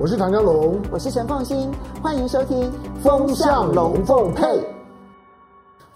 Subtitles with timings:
[0.00, 2.70] 我是唐江龙，我是陈凤新，欢迎收听
[3.02, 4.46] 《风向龙凤配》。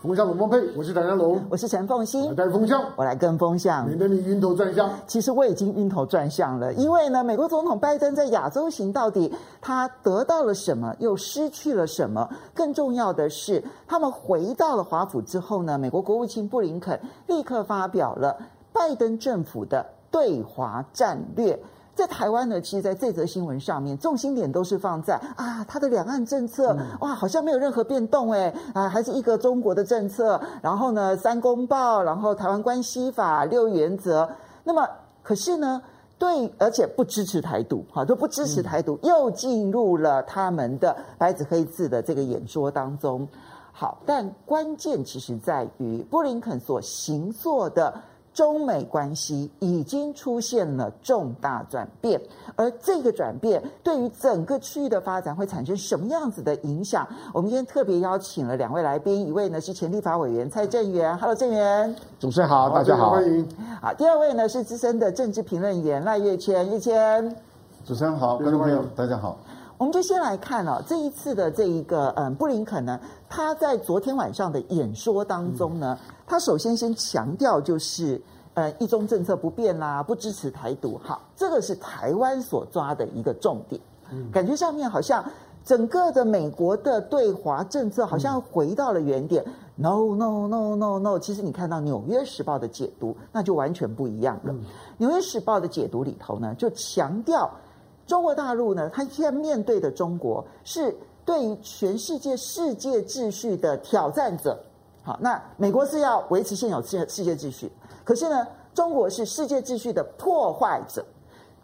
[0.02, 4.90] 风向龙凤配，我是唐江龙，我是陈凤馨，来带风向，我来跟风向，免得你晕头转向。
[5.06, 12.28] 其实我已经晕头转向了，因为呢，美国总统拜登在亚洲行到底，他得到了什么，又失去了什么？
[12.52, 16.98] 更重要的是，他们回到了华府之后呢，美国国务卿布林肯
[17.28, 18.36] 立刻发表了
[18.72, 21.56] 拜登政府的对华战略。
[21.94, 30.40] 在台湾呢，其实在这则新闻上面，重心点都是放在啊，他的两岸政策哇，好像没有任何变动哎，啊，还是一个中国的政策。
[30.62, 34.28] 然后呢，三公报，然后台湾关系法六原则。
[34.64, 34.88] 那么，
[35.22, 35.82] 可是呢，
[36.18, 43.28] 对，而且不支持台独，哈，都不支持台独，又进入了他们的白纸黑字的这个演说当中。
[43.70, 47.92] 好，但关键其实在于布林肯所行做的。
[48.34, 52.20] 中美关系已经出现了重大转变，
[52.56, 57.06] 而这个转变对于整个区域的发展会产生什么样子的影响？
[57.32, 63.46] 我们今天特别邀请了两位来宾，一位呢是前立法委员蔡正元，Hello，正元，主持人好，大家好，欢迎。
[63.80, 67.36] 好，第二位呢是资深的政治评论员赖月谦，岳谦，
[67.84, 69.36] 主持人好，观众朋友大家好。
[69.82, 78.22] 我们就先来看哦，这一次的这一个嗯，布林肯呢，他在昨天晚上的演说当中呢，嗯、他首先先强调就是，
[78.54, 80.96] 呃，一中政策不变啦，不支持台独。
[81.02, 83.82] 好，这个是台湾所抓的一个重点。
[84.12, 85.24] 嗯，感觉上面好像
[85.64, 89.44] 整个的美国的对华政策好像回到了原点。
[89.44, 94.52] 嗯、no no no no no，其实你看到《纽约时报》的解读，那就完全不一样了。
[94.52, 94.60] 嗯，
[94.98, 97.50] 《纽约时报》的解读里头呢，就强调。
[98.06, 104.58] 中国大陆呢，它现在面对的中国是对于全世界世界秩序的挑战者。
[105.04, 107.70] 好，那美国是要维持现有世世界秩序，
[108.04, 111.04] 可是呢，中国是世界秩序的破坏者。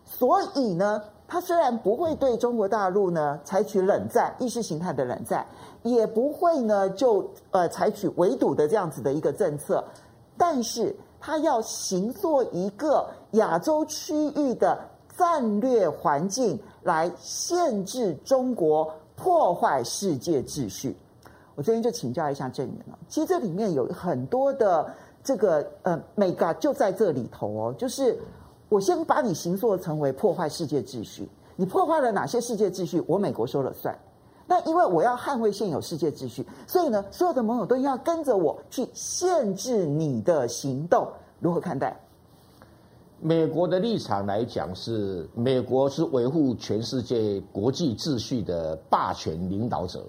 [0.04, 5.46] 所以呢，它虽然不会对中国大陆呢采取冷战、意识形态的冷战，
[5.82, 9.84] 也不会呢就呃采取围堵的这样子的一个政策，
[10.36, 14.78] 但是它要行做一个亚洲区域的。
[15.18, 20.96] 战略环境来限制中国破坏世界秩序，
[21.56, 22.96] 我这边就请教一下正元了。
[23.08, 24.88] 其实这里面有很多的
[25.24, 28.16] 这个呃美感就在这里头哦，就是
[28.68, 33.98] 我先把你形塑成为破坏世界秩序，你破坏了哪些世界秩序，我美国说了算。
[34.46, 41.08] 那因为我要捍卫现有世界秩序，所以呢，所有的盟友都要跟着我去限制你的行动，
[41.40, 41.94] 如何看待？
[43.20, 50.04] 美国的立场来讲是，美国是维护全世界国际秩序的霸权领导者，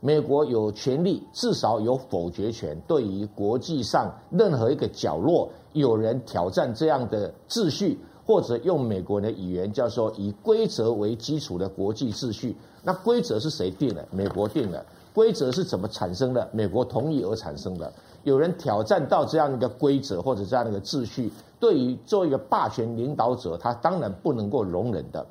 [0.00, 14.06] 美国有权利，至少有否决权，对于国际上任何一个角落有人挑战这样的秩序，或者用美国的语言叫做以规则为基础的国际秩序，那规则是谁定的？
[14.10, 14.84] 美国定的。
[15.14, 16.48] 规则是怎么产生的？
[16.52, 17.92] 美国同意而产生的。
[18.24, 25.26] 有人挑战到这样一个规则或者这样的一个秩序，对于作为一个霸权领导者，他当然不能够容忍的。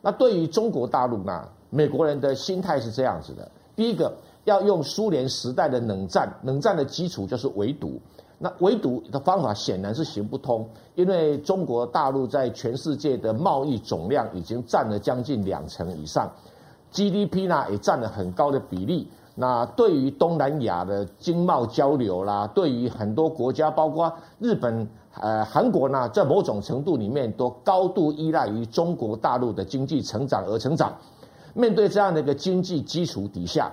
[0.00, 1.48] 那对于中国大陆呢？
[1.70, 8.00] 美国人的心态是这样子的：第一个，要用苏联时代的冷战，冷战的基础就是围堵。
[8.38, 16.30] 那围堵的方法显然是行不通，因为中国大陆在全世界的贸易总量已经占了将近两成以上。
[16.92, 19.08] GDP 呢也占了很高的比例。
[19.36, 24.88] 那对于东南亚的经贸交流啦，对于很多国家，包括日本、
[25.20, 30.92] 呃韩国呢，在某种程度里面都高度依赖于中国大陆的经济成长而成长。
[31.52, 33.72] 面对这样的一个经济基础底下，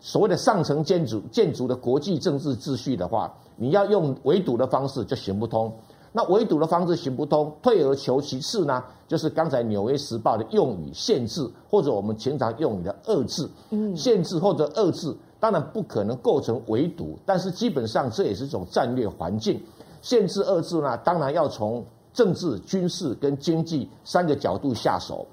[0.00, 5.72] 所谓的上层建筑建筑的国际政治秩序的话，你要用围堵的方式就行不通。
[6.16, 13.46] 那围堵的方式行不通，退而求其次呢，就是刚才《纽约时报》的用语限制，或者我们经常用语的遏制。
[13.68, 19.62] 嗯，限制或者遏制，当然不可能构成围堵，但是基本上这也是一种战略环境。
[20.00, 21.84] 限制遏制呢，当然要从
[22.14, 25.26] 政治、军事跟经济三个角度下手。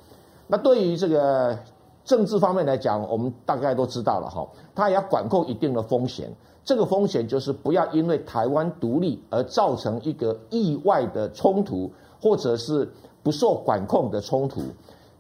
[0.48, 1.58] 那对于这个
[2.06, 6.30] 政治方面来讲，我们大概都知道了哈，它也要管控一定的风险。
[6.66, 11.92] 这个风险就是不要因为台湾独立而造成一个意外的冲突，
[12.22, 12.90] 或者是
[13.22, 14.62] 不受管控的冲突。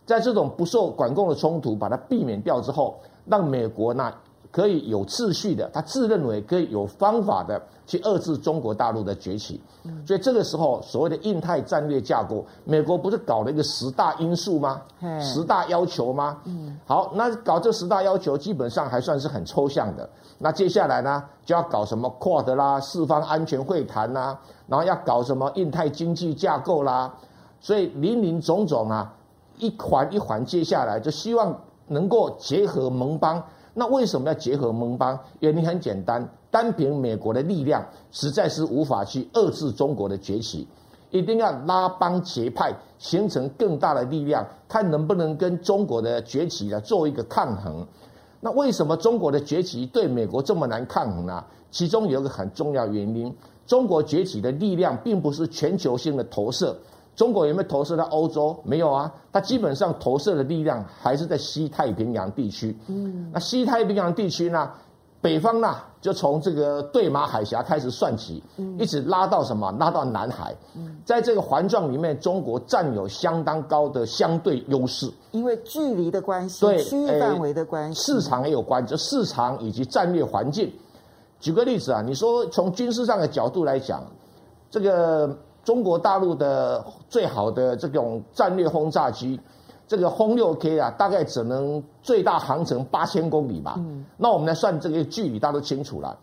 [0.05, 2.95] 在这种不受管控的冲突把它避免掉之后，
[3.25, 4.13] 让美国那
[4.53, 9.59] 可以有秩序的，他自认为可以有方法的去遏制中国大陆的崛起。
[10.05, 14.79] 所以这个时候，所谓的印太战略架构，美国不是搞了一个十大因素吗？
[15.19, 16.37] 十大要求吗？
[16.85, 20.07] 好，那搞这十大要求基本上还算是很抽象的。
[20.37, 27.11] 那接下来呢，就要搞什么 QUAD 啦，四方安全会谈啦、啊，然后要搞什么印太经济架构啦，
[27.59, 29.11] 所以林林总总啊，
[29.57, 33.43] 一环一环接下来，就希望能够结合盟邦。
[33.73, 35.19] 那为什么要结合盟邦？
[35.39, 40.67] 原因很简单，单凭美国的力量实在是无法去遏制中国的崛起，
[41.09, 47.85] 一定要拉帮结派，形成更大的力量，看能不能跟中国的崛起呢做一个抗衡。
[48.39, 51.43] 那为什么中国的崛起对美国这么难抗衡呢？
[51.71, 53.33] 其中有一个很重要原因，
[53.65, 56.77] 中国崛起的力量并不是全球性的投射。
[57.15, 58.59] 中国有没有投射到欧洲？
[58.63, 62.75] 没有啊，它基本上投射的力量还是在西太平洋地区。
[62.87, 64.71] 嗯，那西太平洋地区呢，
[65.21, 68.43] 北方呢就从这个对马海峡开始算起，
[68.79, 69.71] 一直拉到什么？
[69.79, 70.55] 拉到南海。
[70.75, 75.07] 嗯在这个环状里面，中国占有相当高的相对优势。
[75.31, 80.73] 因为距离的关系，对，区域范围的关系，市场也有关，就市场以及战略环境。
[81.39, 84.03] 举个例子啊，你说从军事上的角度来讲，
[84.71, 85.37] 这个。
[85.63, 89.39] 中国大陆的最好的这种战略轰炸机，
[89.87, 93.75] 这个轰六 K 啊，大概只能最大航程八千公里吧。
[93.77, 94.05] 嗯。
[94.17, 96.17] 那我们来算这个距离，大家都清楚了。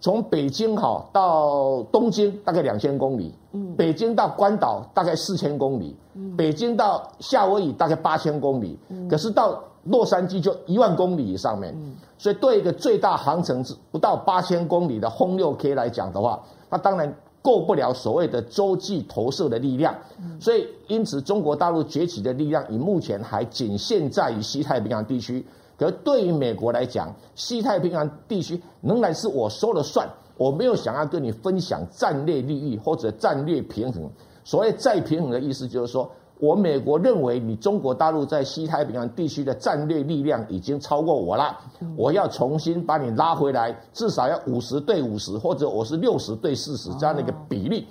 [0.00, 3.74] 从北京哈到东京大概两千公里，嗯。
[3.74, 6.36] 北京到关岛大概四千公里，嗯。
[6.36, 9.08] 北京到夏威夷大概八千公里，嗯。
[9.08, 11.96] 可是到洛杉矶就一万公里以上面，嗯。
[12.16, 16.40] 所以对一个最大航程不到八千公里的轰六 K 来讲的话，
[16.70, 17.12] 那当然。
[17.44, 19.94] 够不了所谓的洲际投射的力量，
[20.40, 25.44] 所以因此中国大陆崛起的力量，以目前还仅限在于西太平洋地区。
[25.76, 30.08] 可对于美国来讲，西太平洋地区仍然是我说了算，
[30.38, 34.10] 我没有想要跟你分享战略利益或者战略平衡。
[34.42, 36.10] 所谓再平衡的意思，就是说。
[36.44, 41.58] 我美国认为你中国大陆在西太平洋地区的战略力量已经超过我了，
[41.96, 47.86] 我要重新把你拉回来，至少要五十对五十，或者我是六十对四十这样的一个比例。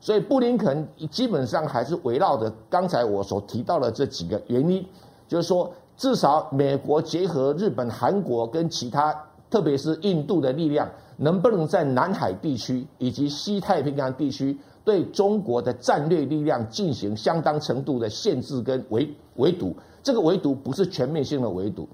[0.00, 4.84] 所以布林肯基本上还是围绕着刚才我所提到的这几个原因，
[5.28, 9.14] 就是说至少美国结合日本、韩国跟其他，
[9.48, 10.86] 特别是印度的力量，
[11.16, 21.88] 能不能在南海地区以及西太平洋地区，对中国的战略力量进行相当程度的限制跟围围堵，这个围堵不是全面性的围堵，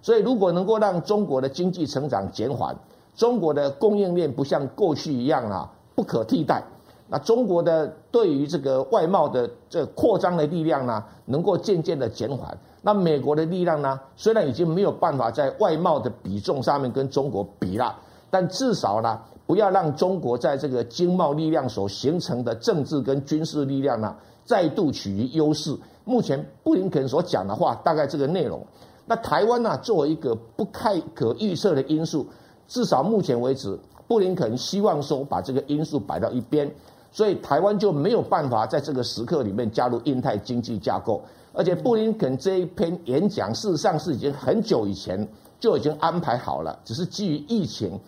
[0.00, 2.74] 所以如果能够让中国的经济成长减缓，
[3.14, 6.64] 中国的供应链不像过去一样啊不可替代，
[7.10, 17.94] 那中国的对于这个外贸的这扩张的力量呢，能够渐渐的减缓，那美国的力量呢，虽然已经没有办法在外贸的比重上面跟中国比了，
[18.30, 19.20] 但至少呢。
[19.50, 24.14] 不要让中国在这个经贸力量所形成的政治跟军事力量呢，
[24.44, 25.76] 再度处于优势。
[26.04, 28.64] 目前布林肯所讲的话，大概这个内容。
[29.06, 32.24] 那台湾呢，作为一个不太可预测的因素，
[32.68, 33.76] 至少目前为止，
[34.06, 36.72] 布林肯希望说把这个因素摆到一边，
[37.10, 41.20] 所以台湾就没有办法在这个时刻里面加入印太经济架构。
[41.52, 45.26] 而且布林肯这一篇演讲，事实上是已经很久以前
[45.58, 47.98] 就已经安排好了，只是基于疫情。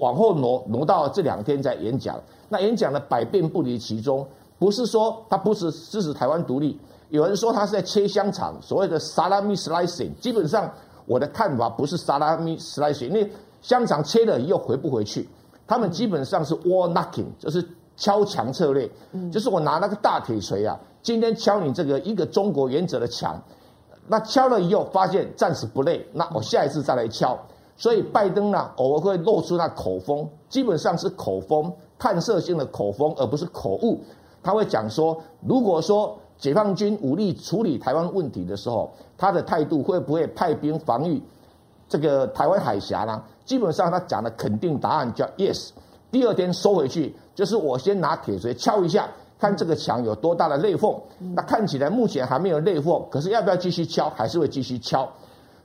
[0.00, 2.18] 往后挪挪到这两天再演讲，
[2.48, 4.26] 那演讲呢百变不离其中，
[4.58, 6.78] 不是说他不是支持台湾独立，
[7.10, 10.72] 有人说他是在切香肠，所谓的 salami slicing，基本上
[11.04, 13.30] 我的看法不是 salami slicing，因为
[13.60, 15.28] 香肠切了又回不回去，
[15.66, 17.62] 他们基本上是 wall knocking，就是
[17.96, 18.90] 敲墙策略，
[19.30, 23.38] 就是我拿那个大铁锤啊，今天敲你这个一个中国原则的墙，
[24.08, 27.38] 那敲了以后发现暂时不累，那我下一次再来敲。
[27.80, 33.98] 所以拜登呢，偶尔会露出那口风，基本上是口风，探射性的口风，而不是口误。
[34.42, 41.22] 他会讲说，如果说解放军武力处理台湾问题的时候，他的态度会不会派兵防御
[41.88, 43.22] 这个台湾海峡呢？
[43.46, 45.70] 基本上他讲的肯定答案叫 yes。
[46.10, 49.08] 第二天收回去，就是我先拿铁锤敲一下，
[49.38, 50.94] 看这个墙有多大的裂缝。
[51.34, 54.10] 那看起来目前还没有裂缝，可是要不要继续敲？
[54.10, 55.08] 还是会继续敲。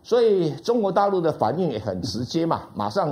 [0.06, 3.12] 所以中国大陆的反应也很直接嘛，马上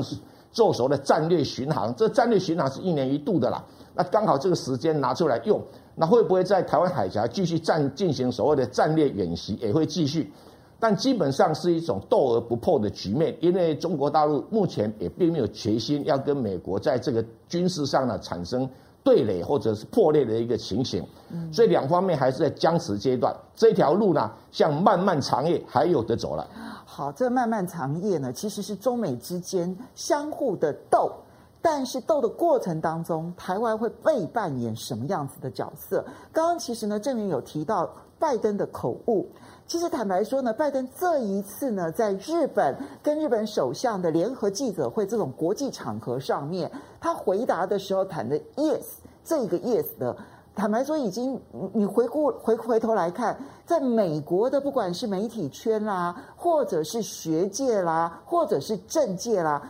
[0.51, 1.91] 做熟了战略巡航。
[1.95, 3.63] 这战略巡航是一年一度的啦，
[3.95, 5.59] 那刚好这个时间拿出来用，
[5.95, 9.55] 那会不会在台湾海峡继续战进行所谓的战略演习？
[9.55, 10.31] 也会继续，
[10.79, 18.69] 但基本上是一种斗而不破的局面，因为中国大陆目前也并没有决心要跟美国在这个军事上呢产生。
[19.05, 21.05] 对垒或者是破裂的一个情形，
[21.51, 23.35] 所以两方面还是在僵持阶段。
[23.53, 26.47] 这条路呢，像漫漫长夜还有得走了。
[26.95, 31.11] 好，这漫漫长夜呢，其实是中美之间相互的斗，
[31.59, 36.05] 但是斗的过程当中，台湾会被扮演什么样子的角色？
[36.31, 39.27] 刚刚其实呢，郑源有提到拜登的口误。
[39.65, 46.69] 其实坦白说呢，拜登这一次呢，在日本跟日本首相的联合记者会这种国际场合上面，
[47.01, 48.83] 他回答的时候谈的 yes，
[49.23, 50.15] 这个 yes 的
[50.55, 51.39] 坦白说，已经
[51.73, 59.61] 你回顾回回头来看，在美国的不管是媒体圈啦，或者是学界啦，或者是政界啦，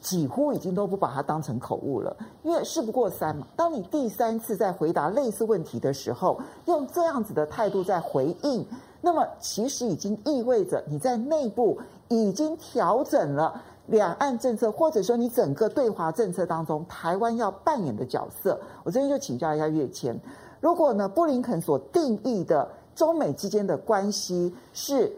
[0.00, 3.46] 几乎已经都不把它当成口误了，因为事不过三嘛。
[3.54, 8.66] 当你第三次在回答类似问题的时候，用这样子的态度在回应，
[9.00, 18.60] 那么其实已经意味着你在内部已经调整了两岸政策，或者说你整个对华政策当中，台湾要扮演的角色。
[18.84, 20.18] 我这边就请教一下月谦，
[20.60, 25.12] 如果呢，布林肯所定义的中美之间的关系是，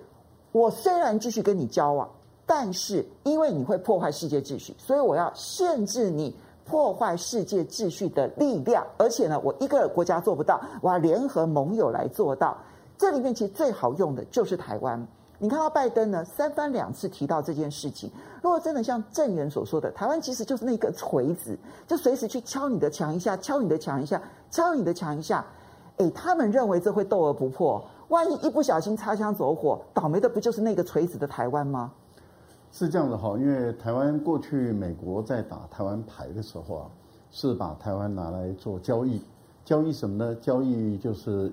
[0.52, 2.08] 我虽然继续跟你交往。
[2.46, 8.86] 但是，因为你会破坏世界秩序，所以我要限制你破坏世界秩序的力量。
[8.98, 12.54] 而且呢，我一个国家做不到，我要联合盟友来做到。
[12.98, 15.08] 这里面其实最好用的就是台湾。
[15.38, 18.10] 你看到拜登呢，三番两次提到这件事情。
[18.42, 25.44] 如果真的像郑源所说的，台湾其实就是那个锤子，就随时去敲你的墙一下，敲你的墙一下，敲你的墙一下。
[25.98, 27.84] 诶，他们认为这会斗而不破。
[28.08, 31.92] 万一一不小心擦枪走火，倒霉的不就是那个锤子的台湾吗？
[32.70, 36.86] 是这样的哈，因为台湾过去美国在打台湾牌的时候啊，
[37.30, 39.22] 是把台湾拿来做交易，
[39.64, 40.34] 交易什么呢？
[40.36, 41.52] 交易就是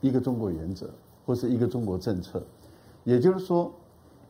[0.00, 0.88] 一个中国原则
[1.26, 2.40] 或是一个中国政策，
[3.04, 3.72] 也就是说，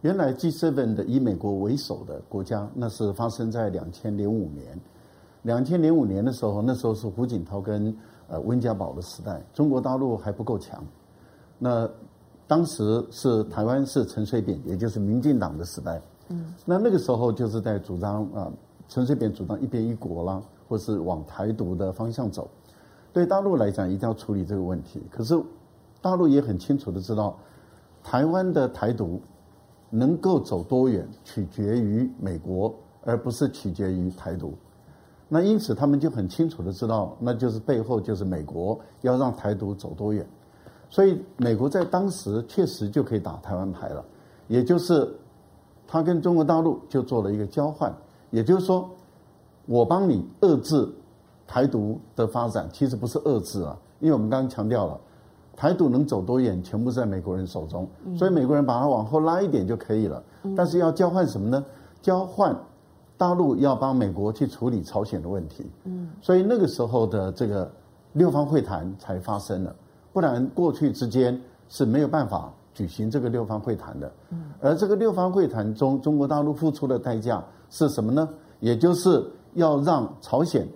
[0.03, 4.79] 原来 G7 的以美国为首的国家，那是发生在两千零五年，
[5.43, 7.95] 两千零五年的时候，那时候是胡锦涛跟
[8.29, 10.83] 呃温家宝的时代，中国大陆还不够强，
[11.59, 11.89] 那
[12.47, 16.01] 当时是台湾是陈水扁，也就是民进党的时代。
[16.29, 18.51] 嗯，那那个时候就是在主张啊，
[18.89, 22.49] 陈水扁主张一边一国啦，或是往台独的方向走。
[23.13, 25.03] 对大陆来讲，一定要处理这个问题。
[25.11, 25.35] 可是
[26.01, 27.37] 大陆也很清楚的知道，
[28.03, 29.21] 台湾的台独
[29.91, 34.55] 能够走多远，取决于美国，而不是取决于台独。
[35.29, 40.27] 那因此他们就很清楚的知道，那就是背后就是美国要让台独走多远。
[40.89, 44.05] 所以美国在当时确实就可以打台湾牌了，
[44.49, 45.17] 也就是。
[45.93, 47.93] 他跟中国大陆就做了一个交换，
[48.31, 48.89] 也就是说，
[49.67, 50.89] 我帮你遏制
[51.49, 55.01] 台独的发展，其实不是遏制啊，因为我们刚刚强调了，
[55.61, 57.87] 台独能走多远，全部在美国人手中，
[58.17, 60.23] 所以美国人把它往后拉一点就可以了。
[60.57, 61.63] 但是要交换什么呢？
[62.01, 62.59] 交换
[63.19, 65.71] 大陆要帮美国去处理朝鲜的问题。
[65.85, 67.71] 嗯，所以那个时候的这个
[68.15, 69.77] 六方会谈才发生了，
[70.15, 71.39] 不然过去之间
[71.69, 72.51] 是没有办法。
[72.73, 78.27] 举行这个六方会谈的，嗯而这个六方会谈中，中国大陆付出的代价是什么呢？
[78.61, 80.67] 也就是要让朝鲜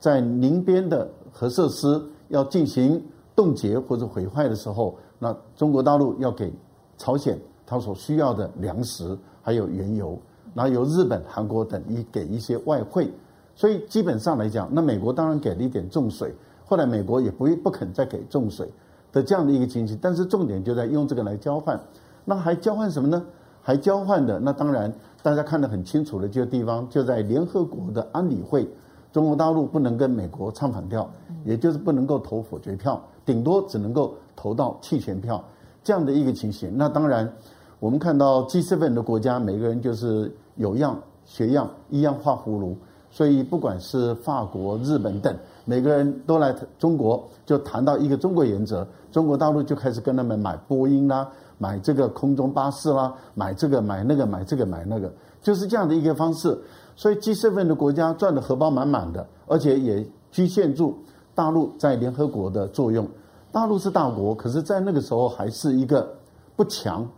[0.00, 3.00] 在宁边的核设施要进行
[3.34, 6.52] 冻结或者毁坏的时候，那中国大陆要给
[6.96, 10.18] 朝鲜他所需要的粮食还有原油，
[10.54, 13.12] 然后由日本、韩国等一给一些外汇，
[13.54, 18.68] 所以基本上来讲，那美国当然给了一点重水，后来美国也不不肯再给重水。
[19.12, 21.80] 的这样的一个情形，但是重点就在用这个来交换，
[22.24, 23.24] 那还交换什么呢？
[23.62, 28.68] 还交换的那当然大家看得很清楚的这个地方就在联合国的安理会，
[29.14, 31.08] 中国大陆不能跟美国唱反调，
[31.44, 35.40] 也就是不能够投否决票，顶多只能够投到弃权票
[35.84, 36.76] 这样的一个情形。
[36.76, 37.32] 那当然
[37.78, 42.76] 我们看到 G7 的国家每个人就是有样学样，一样画葫芦，
[43.08, 45.32] 所以不管是法国、日本等。
[45.64, 55.08] 每个人都来中国，就谈到一个中国原则，中国大陆就开始跟他们买波音啦，买这个空中巴士啦，买这个买那个买这个买那个，
[55.40, 56.58] 就是这样的一个方式。
[56.96, 60.96] 所以 G7 的国家赚的荷包满满的，而且也局限住
[61.34, 63.08] 大陆在联合国的作用。
[63.50, 66.12] 大陆是大国，可是在那个时候还是一个
[66.56, 67.08] 不强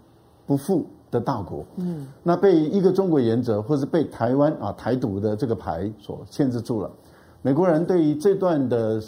[0.46, 1.64] 不富的大国。
[1.76, 6.90] 嗯，那被一个中国原则，或是被台湾啊台独的这个牌所限制住了。
[7.42, 9.02] 美国人对于这段的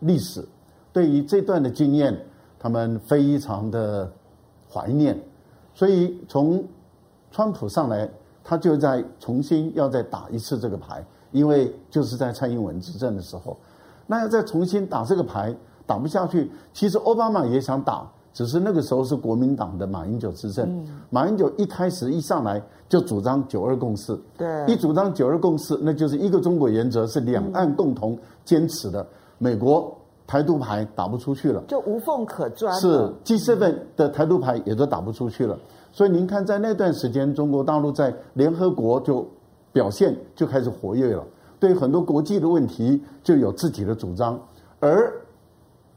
[0.00, 0.46] 历史，
[0.92, 2.18] 对于这段的经验，
[2.58, 4.10] 他们非常的
[4.70, 5.18] 怀念，
[5.74, 6.62] 所以从
[7.30, 8.10] 川普上来，
[8.44, 13.56] 他就在重新要再打一次这个牌，因为就是在蔡英文执政的时候，
[14.06, 15.52] 那要再重新打这个牌，
[15.86, 18.06] 打不下去，其实奥巴马也想打。
[18.34, 29.06] 只是那个时候是国民党的马英九执政，马英九一开始一上来就主张九二共识，对，一主张九二共识，那就是一个中国原则是两岸共同坚持的，
[29.38, 35.58] 美国台独牌打不出去了，就无缝可钻，是 G7 的台独牌也都打不出去了，
[35.92, 39.26] 所以您看在那段时间，中国大陆在联合国就
[39.72, 41.24] 表现就开始活跃了，
[41.58, 44.40] 对很多国际的问题就有自己的主张，
[44.80, 45.12] 而。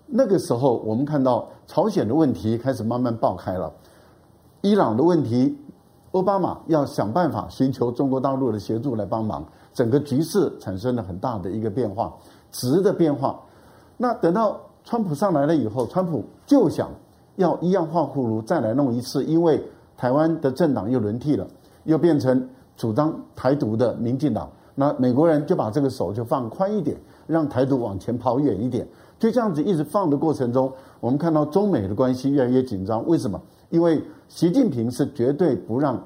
[0.10, 3.69] 那个时候，我们看到朝鲜的问题开始慢慢爆开了，
[4.62, 5.53] 伊朗的问题，
[6.13, 12.13] 奥巴马要想办法寻求中国大陆的协助来帮忙，整个局势产生了很大的一个变化，
[12.51, 13.38] 值的变化。
[13.98, 16.89] 那等到川普上来了以后，川普就想
[17.36, 19.62] 要一样画葫芦再来弄一次，因为
[19.98, 21.46] 台湾的政党又轮替了，
[21.84, 24.50] 又变成主张台独的民进党。
[24.75, 28.88] 那美国人就把这个手就放宽一点，让台独往前跑远一点。
[29.18, 33.04] 就这样子一直放的过程中，我们看到中美的关系越来越紧张。
[33.08, 33.42] 为什么？
[33.72, 36.00] 因为习近平是绝对不让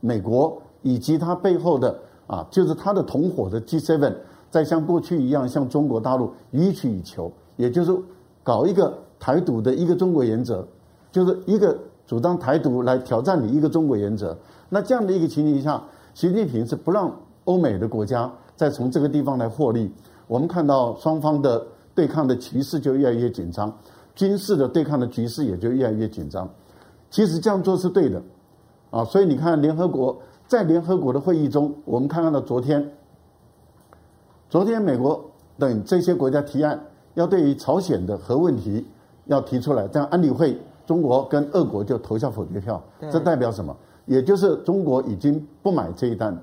[0.00, 1.96] 美国以及他背后的
[2.26, 4.12] 啊，就是他的同伙的 G7，
[4.50, 7.96] 再像过去一样向中国大陆予取予求，也就是
[8.42, 10.66] 搞一个台独的一个中国原则，
[11.10, 14.36] 就是一个主张台独来挑战你一个中国原则。
[14.68, 17.10] 那这样的一个情形下，习近平是不让
[17.44, 19.90] 欧美的国家再从这个地方来获利。
[20.26, 21.66] 我们看到双方的。
[21.92, 23.70] 对抗的局势就越来越紧张，
[24.14, 26.48] 军事的对抗的局势也就越来越紧张。
[27.10, 28.22] 其实这样做是对的，
[28.90, 30.16] 啊，所以你看联合国
[30.46, 32.90] 在联合国的会议中，我们看到昨天，
[34.50, 35.24] 昨天美国
[35.56, 36.78] 等这些国家提案，
[37.14, 38.84] 要对于朝鲜的核问题
[39.26, 43.74] 要提出来，这样安理会中国跟俄国就投下否决票，这代表什么？
[44.06, 46.36] 也就是中国已经不买这一单。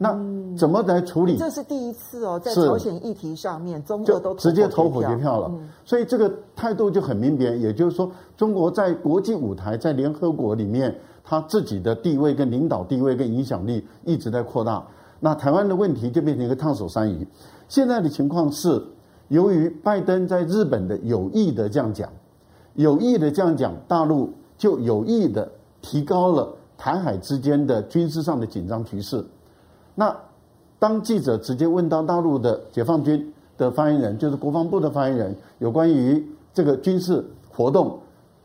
[0.00, 0.12] 那
[0.56, 1.36] 怎么来处理？
[1.36, 5.50] 这是第一次哦，在朝鲜议题上面，中国都直接投否决票了。
[5.84, 14.86] 所以这个态度就很明显，也就是说，中国在国际舞台，在联合国里面，他自己的地位跟领导地位跟影响力一直在扩大。
[15.20, 17.26] 那台湾的问题就变成一个烫手山芋。
[17.68, 18.82] 现在的情况是，
[19.28, 22.10] 由于拜登在日本的有意的这样讲，
[22.74, 25.50] 有意的这样讲，大陆就有意的
[25.82, 29.24] 提高了台海之间的军事上的紧张局势。
[29.94, 30.16] 那
[30.78, 37.98] 当记者直接问到大陆的解放军的发言人，就是国防部的发言人，有关于这个军事活动，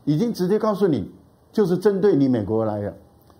[0.04, 1.08] 已经直接告诉你，
[1.52, 2.92] 就是针对你美国而来的，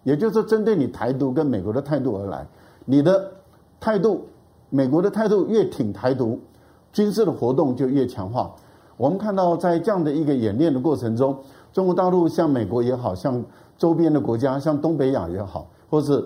[0.05, 2.47] 也就是针对你台独跟美国的态度而来。
[2.85, 3.33] 你的
[3.81, 4.27] 态度，
[4.71, 6.39] 美国的态度越挺台独，
[6.93, 8.55] 军事的活动就越强化。
[8.97, 11.37] 我们看到在这样的一个演练的过程中，
[11.73, 13.45] 中国大陆像美国也好，像
[13.77, 16.25] 周边的国家，像东北亚也好，或是。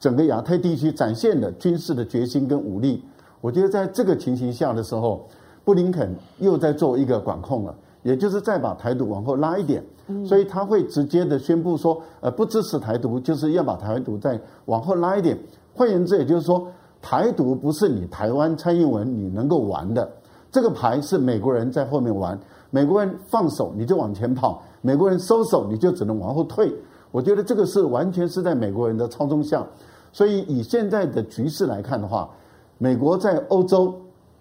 [0.00, 3.04] 整个亚太地区展现的军事的决心跟武力，
[3.42, 5.28] 我觉得在这个情形下的时候，
[5.62, 9.84] 布林肯又在做一个管控了，也就是再把台独往后拉一点，
[10.24, 15.38] 所以他会直接的宣布说，呃，不支持台独，就是要把台独再往后拉一点。
[15.80, 16.68] 换言之，也就是说，
[17.00, 20.06] 台独不是你台湾蔡英文你能够玩的，
[20.52, 22.38] 这个牌是美国人在后面玩，
[22.68, 26.70] 美国人放手你就往前跑，美国人收手你就只能往后退。
[27.12, 29.66] 我觉得这个是完全是在美国人的操纵下。
[30.12, 32.28] 所以，以现在的局势来看的话，
[32.76, 33.94] 美国在欧洲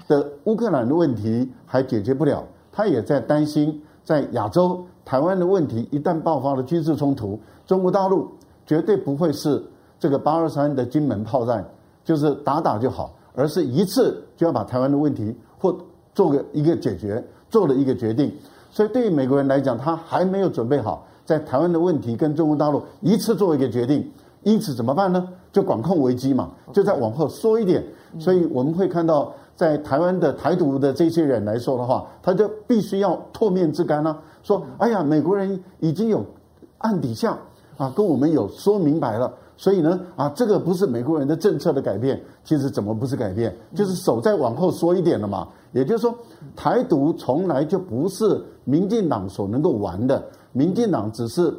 [0.10, 8.30] 的乌克兰的问题还解决不了，他也在担心在亚洲台湾的问题一旦爆发了军事冲突，中国大陆
[8.65, 9.63] 绝对不会是
[9.99, 11.63] 这个八二三的金门炮战，
[12.03, 15.75] 就是打打就好，而是一次就要把台湾的问题或
[16.15, 18.33] 做个一个解决，做了一个决定。
[18.71, 24.09] 所以，对于美国人来讲，他还没有准备好在台湾的问题跟中国大陆一次做一个决定。
[24.43, 25.27] 因此怎么办呢？
[25.51, 27.83] 就管控危机嘛，就再往后缩一点。
[28.19, 36.25] 所以我们会看到，在台湾的台独的这些人来说的话，他就必须要唾面之干啊，说：“哎呀，美国人已经有
[36.77, 37.38] 暗底下
[37.77, 39.33] 啊，跟我们有说明白了。
[39.60, 43.54] 所以呢，啊，这个不是美国人的政策的改变，其实怎么不是改变？
[43.76, 45.50] 就是手再往后缩一点了嘛。
[45.74, 46.15] 也就是说，
[46.56, 51.54] 台独从来就不是民进党所能够玩的，民进党只是。”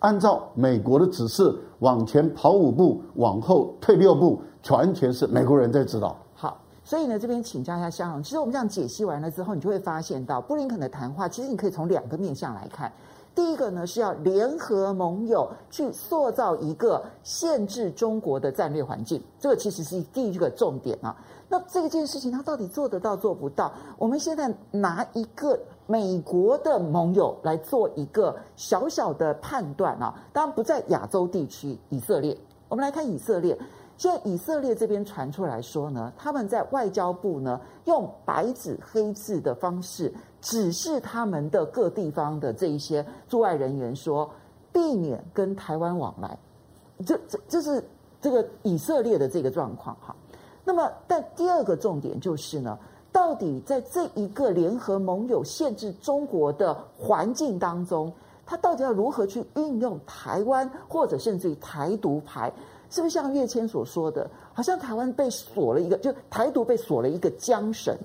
[0.00, 6.16] 按照美国的指示往前跑五步，往后退六步，完全是美国人在指导。
[6.34, 8.22] 好，所以呢，这边请教一下香龙。
[8.22, 12.90] 其实我们这样解析完了之后，你就会发现到布林肯的谈话，其实你可以从两个面向来看。
[13.38, 21.16] 第一个呢，是要联合盟友去塑造一个限制中国的战略环境，这个其实是第一个重点啊。
[21.48, 23.72] 那这件事情他到底做得到做不到？
[23.96, 25.56] 我们现在拿一个。
[25.90, 32.36] 美国的盟友来做一个小小的判断啊，当然不在亚洲地区，以色列。
[32.68, 33.58] 我们来看以色列，
[33.96, 44.30] 现在以色列这边传出来说呢，他们在外交部呢用白纸黑字的方式指示他们的各地方的这一些驻外人员说，
[44.72, 46.38] 避免跟台湾往来。
[47.06, 47.82] 这这这是
[48.20, 50.14] 这个以色列的这个状况哈。
[50.64, 52.78] 那么，但第二个重点就是呢。
[53.10, 58.12] 到底在这一个联合盟友限制中国的环境当中，
[58.44, 62.52] 他到底要如何去运用台湾，或者甚至于台独牌？
[62.90, 67.96] 是不是像跃迁所说的，好像台湾被锁了一个，就台独被锁了一个缰绳，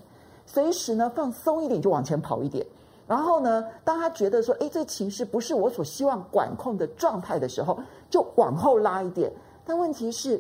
[0.46, 2.66] 随时呢放松一点就往前跑一点，
[3.08, 7.80] 然后呢，当他觉得说，哎，这情势不是我所希望管控的状态的时候，
[8.10, 9.32] 就往后拉一点。
[9.66, 10.40] 但问题是，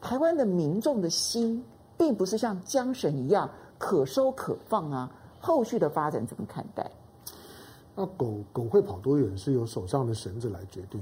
[0.00, 1.64] 台湾的民众的心
[1.96, 3.48] 并不是像缰绳一样。
[3.78, 6.90] 可收可放啊，后续的发展怎么看待？
[7.94, 11.00] 那狗狗会跑多远是由手上的绳子来决定，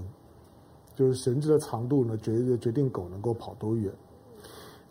[0.94, 3.92] 就是绳子的长度呢，决决定狗能够跑多远。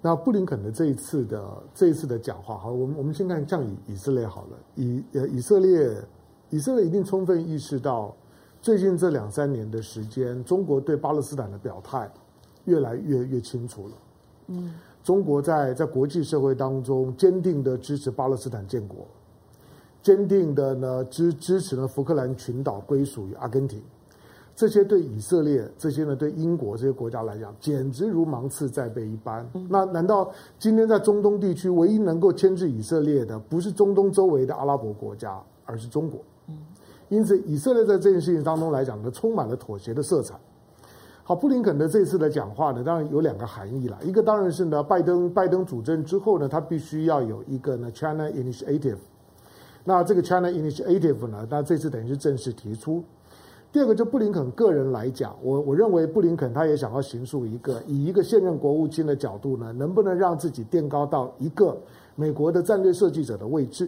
[0.07, 6.01] 那布林肯的这一次的这一次的讲话，好，我们我们先看像以以色列好了，以呃以色列
[6.49, 8.15] 以色列一定充分意识到，
[8.61, 12.09] 最近这两三年的时间，中国对巴勒斯坦的表态
[12.63, 13.93] 越来越越清楚了。
[14.47, 19.05] 嗯，中国在在国际社会当中坚定的支持巴勒斯坦建国，
[20.01, 23.81] 坚定的呢支支持呢福克兰群岛归属于阿根廷。
[24.57, 29.47] 这些对以色列，这些呢对英国这些国家来讲，简直如芒刺在背一般。
[29.69, 36.19] 那难道今天在中东地区唯一能够牵制以色列的，不是中东周围的阿拉伯国家，而是中国？
[37.07, 40.33] 因此，以色列在这件事情当中来讲呢，充满了妥协的色彩。
[41.23, 43.99] 好，布林肯的这次的讲话呢，当然有两个含义了。
[44.01, 48.97] 一个当然是呢，拜登拜登主政之后呢，他必须要有一个呢 China Initiative。
[49.83, 53.03] 那这个 China Initiative 呢，那这次等于是正式提出。
[53.69, 61.77] 第二个，就布林肯个人来讲，我我认为布林肯他也想要形塑一个，以一个现任国务卿的角度呢，能不能让自己垫高到一个
[62.15, 63.87] 美国的战略设计者的位置，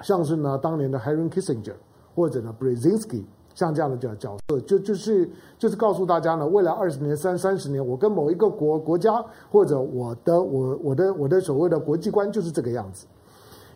[0.00, 1.74] 像是呢当年的 Henry Kissinger
[2.14, 3.24] 或者呢 Brezinski
[3.54, 13.06] 像这样的角角色，就就是就是告诉大家呢，未来二十年、三三十年，我跟某一个国国家或者我的我我的我的所谓的国际观就是这个样子。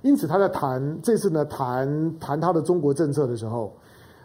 [0.01, 3.73] 因此他在谈这次呢谈谈他的中国政策的时候。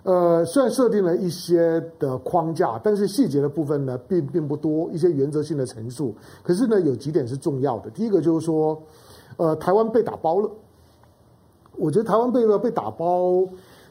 [0.07, 6.15] 呃，虽然设定了一些的框架，但是细节的部分呢，并并不多，一些原则性的陈述。
[6.41, 7.89] 可是呢，有几点是重要的。
[7.89, 8.81] 第一个就是说，
[9.35, 10.49] 呃，台湾被打包了。
[11.75, 13.45] 我觉得台湾被被打包，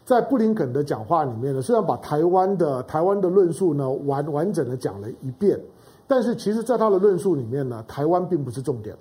[0.07, 5.61] 在布林肯的讲话里面呢，虽然把台湾的台湾的论述呢完完整的讲了一遍，
[6.07, 8.97] 但是其实在他的论述里面呢，台湾并不是重点。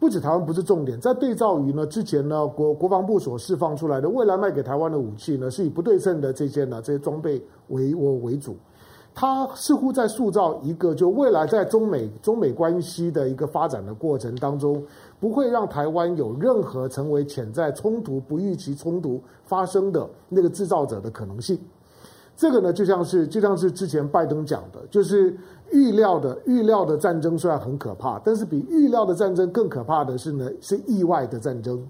[0.00, 8.56] 不止台湾不是重点，在对照于呢之前呢国国防部所释放出来的未来卖给台湾的武器呢，是以不对称的这些呢这些装备为为为主，
[9.14, 14.82] 它似乎在塑造一个就未来在中美中美关系的一个发展的过程当中，
[15.20, 21.58] 不会让台湾有任何成为潜在冲突、不预期冲突发生的那个制造者的可能性。
[22.40, 25.36] 这个呢，就像是就像是之前拜登讲的，就是。
[25.72, 31.80] 预料的预料的战争虽然很可怕，但是比预料的战争更可怕的是呢，是意外的战争。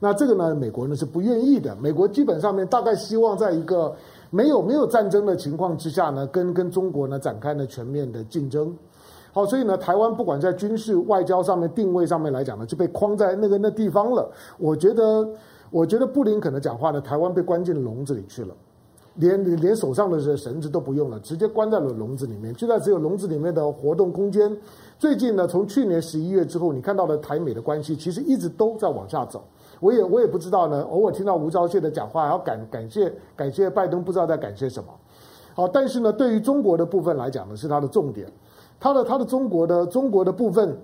[0.00, 1.76] 那这个呢，美国呢是不愿意的。
[1.76, 3.94] 美国基本上面大概希望在一个
[4.30, 8.76] 没有没有战争的情况之下呢，跟跟中国呢展开了全面的竞争。
[9.32, 14.28] 好，所以呢，台湾不管在军事外交上面定位上面来讲呢，就被框在那个那地方了。
[14.58, 15.24] 我觉得，
[15.70, 18.52] 我觉得布林肯的讲话呢，台湾被关进笼子里去了。
[19.20, 22.54] 连连手上的绳子都不用了，直接关在了笼子里面。
[22.54, 24.56] 就在只有笼子里面的活动空间。
[24.98, 29.44] 最近呢，从去年十一月之后，你看到的台美的关系其实一直都在往下走。
[29.78, 34.88] 我也我也不知道呢，偶尔听到吴钊燮的讲话，还要感感谢感谢拜登，不知道在感谢什么。
[35.54, 38.26] 好，但是呢，对于中国的部分来讲呢，是它的重点。
[38.78, 40.74] 它的它的中国的中国的部分，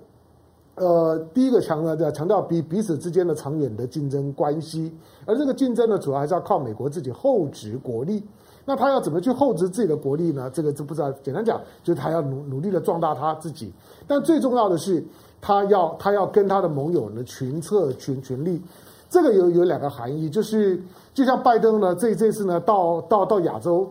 [0.77, 4.93] 呃，第一个强调强调彼彼此之间的长远的竞争关系。
[5.25, 8.23] 而这个竞争呢，主要还是要靠美国自己厚植国力。
[8.63, 10.49] 那他要怎么去厚植自己的国力呢？
[10.53, 11.11] 这个就不知道。
[11.23, 13.73] 简单讲，就是他要努努力的壮大他自己。
[14.05, 15.03] 但最重要的是，
[15.41, 18.61] 他要他要跟他的盟友呢群策群群力。
[19.09, 20.79] 这个有有两个含义，就是
[21.13, 23.89] 就像拜登呢，这这次呢到到到亚洲，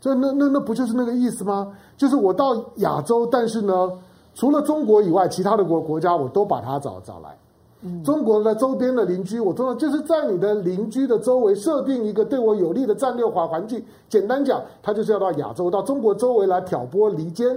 [0.00, 1.70] 就那那那不就是那个意思吗？
[1.96, 3.92] 就是我到亚洲，但是呢，
[4.34, 7.36] 除了中国以外，其他的国国家我都把他找找来。
[8.02, 13.84] 中国的周边的邻居，我说的就是在你的邻居的周围设定一个对我有利的战略化环境。
[14.08, 17.54] 简单讲，他就是要到亚洲、到中国周围来挑拨离间。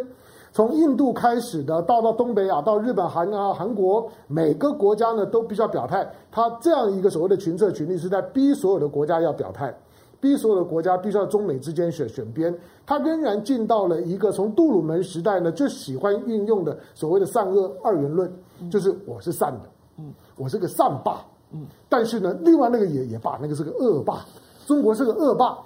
[0.52, 6.06] 从印度开始的，到到东北亚、到日本、韩啊、韩国，每个国家呢都必须要表态。
[6.30, 9.74] 他这样一个所谓的群策群力，是在逼所有的国家要表态，
[10.20, 12.54] 逼所有的国家必须要中美之间选选边。
[12.86, 18.32] 他仍然进到了一个从杜鲁门时代呢就喜欢运用的所谓的善恶二元论，
[18.72, 19.70] 就是我是善的。
[19.98, 24.26] 嗯，我是个善霸，嗯，但是呢，另外那个也也罢，那个是个恶霸，
[24.66, 25.58] 中国是个恶霸。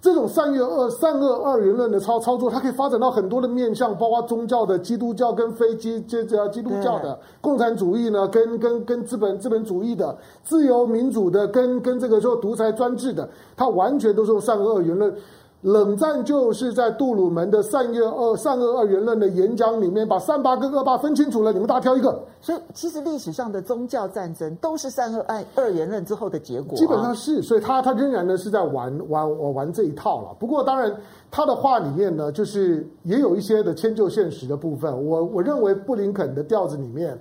[0.00, 15.14] 这种善恶二善恶二元论的操操作，它可以发展到很多的面向，包括宗教的基督教跟非基这这基督教的共产主义呢，跟跟跟资本资本主义的自由民主的，跟跟这个说独裁专制的，它完全都是用善恶二元论。
[15.62, 22.18] 冷战就是在杜鲁门的善恶二善恶二元论的演讲里面，把善八跟恶八分清楚了，你们大家挑一个。
[22.40, 26.78] 所以，其实历史上的宗教战争都是善恶二二元论之后的结果啊。
[26.78, 30.34] 基本上是，所以他他仍然呢是在玩玩玩玩这一套了。
[30.38, 30.90] 不过，当然
[31.30, 34.90] 他的话里面呢，就是也有一些的迁就现实的部分。
[35.06, 37.18] 我我认为布林肯的调子里面。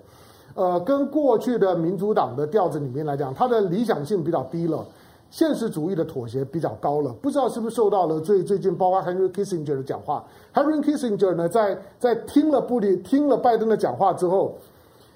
[0.55, 4.85] 呃，跟过去的民主党的调子里面来讲，他的理想性比较低了，
[5.31, 7.13] 现实主义的妥协比较高了。
[7.21, 14.55] 不知道是不是受到了最最近包括 Henry Kissinger 的讲话，Henry Kissinger 呢，在在听了布里听了拜登的讲话之后，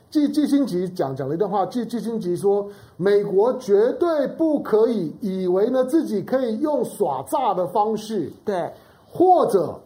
[0.10, 8.72] 季季辛吉讲讲了一段话，季季辛吉说，美国绝对不可以以为呢自己可以用耍诈的方式，对，
[9.12, 9.80] 或者。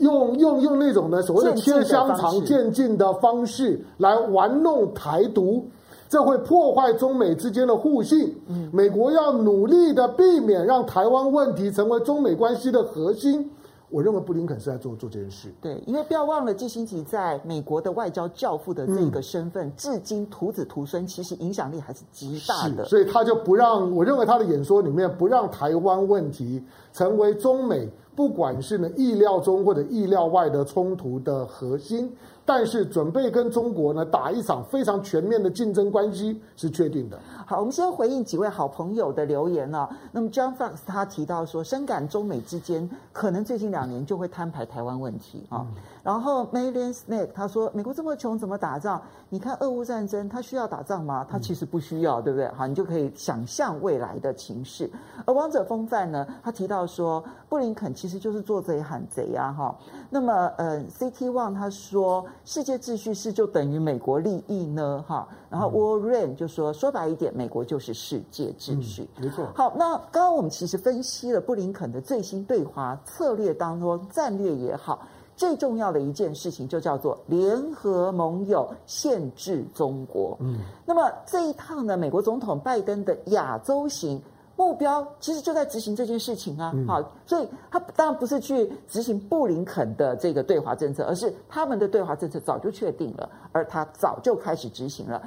[0.00, 5.62] 用用用那种呢所谓的切香肠渐进的方式来玩弄台独，
[6.10, 8.36] 这会破坏中美之间的互信。
[8.72, 13.48] 美国要努力的避免让台湾问题成为中美关系的核心。
[13.88, 15.52] 我认为布林肯是在做做这件事。
[15.60, 22.84] 对，因为不要忘了，季辛吉在美国的外交教父的这个身份，嗯、至今徒子徒孙，其实影响力还是极大的。
[22.84, 26.60] 所以他就不让，我认为他的演说里面不让台湾问题
[26.92, 27.88] 成为中美。
[28.20, 32.12] 不管是呢意料中或者意料外的冲突的核心，
[32.44, 37.18] 但是准备跟中国呢打一场非常全面的竞争关系是确定的。
[37.50, 39.90] 好，我们先回应几位好朋友的留言啊。
[40.12, 45.66] 那么 John Fox 他提到说，深感中美之间可能最近两年就会摊牌台湾问题啊。
[45.68, 49.02] 嗯、然后 Maylen Snake 他说，美国这么穷怎么打仗？
[49.30, 51.26] 你看俄乌战争，他需要打仗吗？
[51.28, 52.46] 他其实不需要，对不对？
[52.52, 54.88] 好，你就可以想象未来的情势。
[55.26, 59.76] 而王者风范呢，他提到说，布林肯其实就是做贼喊贼啊，哈。
[60.08, 65.26] 那么呃，CT One 他说，世界秩序是就等于美国利益呢，哈。
[65.50, 69.48] 然后 Warren 就说，说白一点，美国就是世界秩序，嗯、没错。
[69.54, 75.06] 好，那刚刚我们其实分析了布林肯的最新对华策略当中，战略也好。
[75.34, 80.36] 最重要的一件事情就叫做联合盟友限制中国。
[80.40, 84.20] 嗯，那么这一趟呢，美国总统拜登的亚洲行
[84.60, 86.70] 目标其实就在执行这件事情啊。
[86.86, 95.22] 好，所以他当然不是去执行布林肯的这个对华政策，而是他们的对华政策早就确定了，而他早就开始执行了。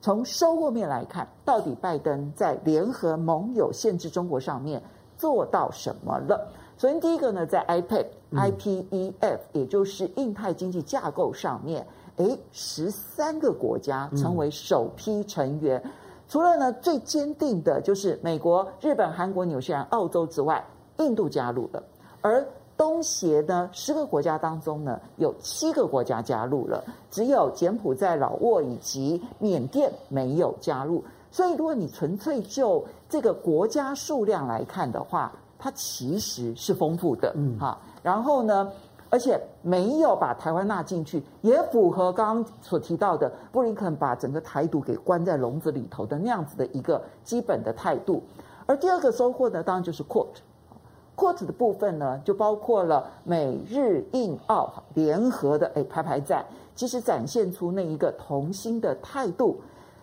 [0.00, 4.80] 从收获面来看，到底拜登在联合盟友限制中国上面
[5.16, 6.48] 做到什么了？
[6.76, 11.84] 首先，第一个呢，在 IPEF、IPEF，也就是印太经济架构上面，
[12.18, 15.82] 诶，十三个国家成为首批成员。
[15.84, 15.90] 嗯、
[16.28, 20.62] 除了呢最坚定的就是美国、日本、韩国、纽西兰、澳洲之外，
[20.98, 21.82] 印度加入了。
[22.20, 31.02] 而东协呢，十个国家当中呢，有七个国家加入了，只有柬埔寨、老挝以及缅甸没有加入。
[31.30, 38.70] 所以，如果你纯粹就这个国家数量来看的话，它其实是丰富的，嗯，哈，然后呢，
[39.10, 48.22] 而且没有把台湾纳进去，也符合刚刚所提到的布林肯把整个台独给关在笼子里头的那样子的一个基本的态度。
[48.66, 56.44] 而第二个收获呢，当然就是 Quad，Quad 的部分呢，就包括了美日印澳联合的诶排排站，
[56.74, 59.58] 其实展现出那一个同心的态度。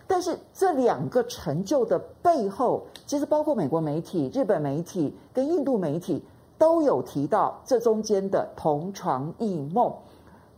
[0.08, 6.24] 但是这两个成就的背后，其实包括美国媒体、日本媒体跟印度媒体
[6.58, 9.92] 都有提到这中间的同床异梦。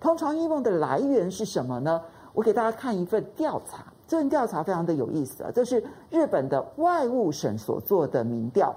[0.01, 2.01] 同床异梦的来源是什么呢？
[2.33, 8.75] 我给大家看一份调查，这份调查非常的有意思啊，这是日本的外务省所做的民调。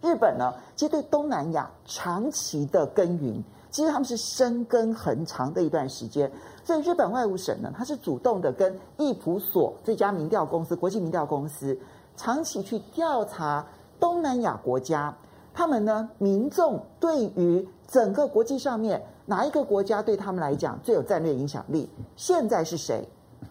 [0.00, 3.42] 日本呢，其实对东南亚长期的耕耘。
[3.72, 6.28] 其实他们是深耕很长的一段时间，
[6.64, 11.78] 所以日本外务省呢，他是主动的跟易普所这家民调公司、国际民调公司，
[12.16, 13.64] 长期去调查
[14.00, 15.16] 东南亚国家，
[15.60, 23.06] 他们呢民众对于整个国际上面哪一个国家对他们来讲最有战略影响力，现在是谁，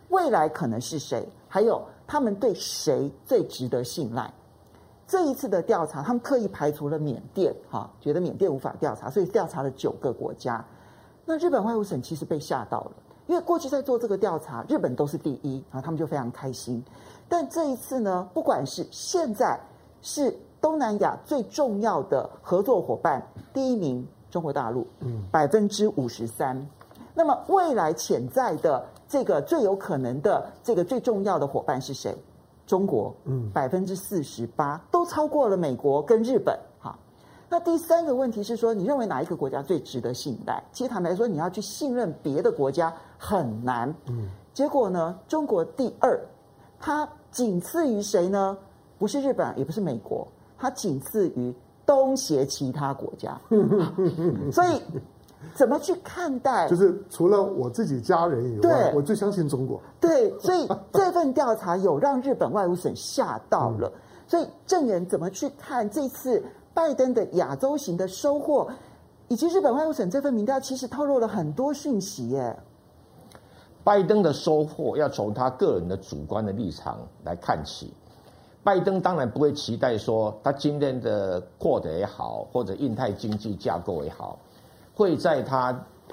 [0.09, 4.33] 未来可能是谁，还有他们对谁最值得信赖。
[5.05, 10.65] 这一次的调查，他们刻意排除了缅甸，哈，觉得缅甸无法调查，所以调查了九个国家。
[11.25, 12.91] 那日本外务省其实被吓到了，
[13.27, 16.83] 因为过去在做这个调查，日本都是第一，然后他们就非常开心。
[17.27, 19.59] 但这一次呢，不管是现在
[20.01, 26.67] 是东南亚最重要的合作伙伴，第一名中国大陆，嗯，百分之五十三。
[27.13, 32.15] 那么未来潜在的这个最有可能的这个最重要的伙伴是谁？
[32.65, 36.97] 中国，嗯，百分之四十八都超过了美国跟日本，哈。
[37.49, 40.63] 那第三个问题是说，你认为哪一个国家最值得信赖？
[40.71, 44.29] 其实坦白说，你要去信任别的国家很难，嗯。
[44.53, 46.19] 结果呢，中国第二，
[46.79, 48.57] 它仅次于谁呢？
[48.97, 50.27] 不是日本，也不是美国，
[50.59, 51.53] 它仅次于
[51.85, 53.39] 东协其他国家，
[54.51, 54.81] 所以。
[55.55, 56.67] 怎么去看待？
[56.67, 59.81] 就是除了我自己家人以外，我最相信中国。
[59.97, 63.87] 对，所以这份调查有让日本外务省吓到了。
[63.87, 66.43] 嗯、所以正元怎么去看这次
[66.73, 68.69] 拜登的亚洲行的收获，
[69.29, 72.53] 以及日本外务省这份民调其实透露了很多讯息耶。
[73.85, 77.93] 拜登的收获要从他个人的主观的立场来看起。
[78.63, 84.37] 拜登当然不会期待说他今天的 QUAD 也好，或者印太经济架构也好，
[84.93, 85.71] 会在他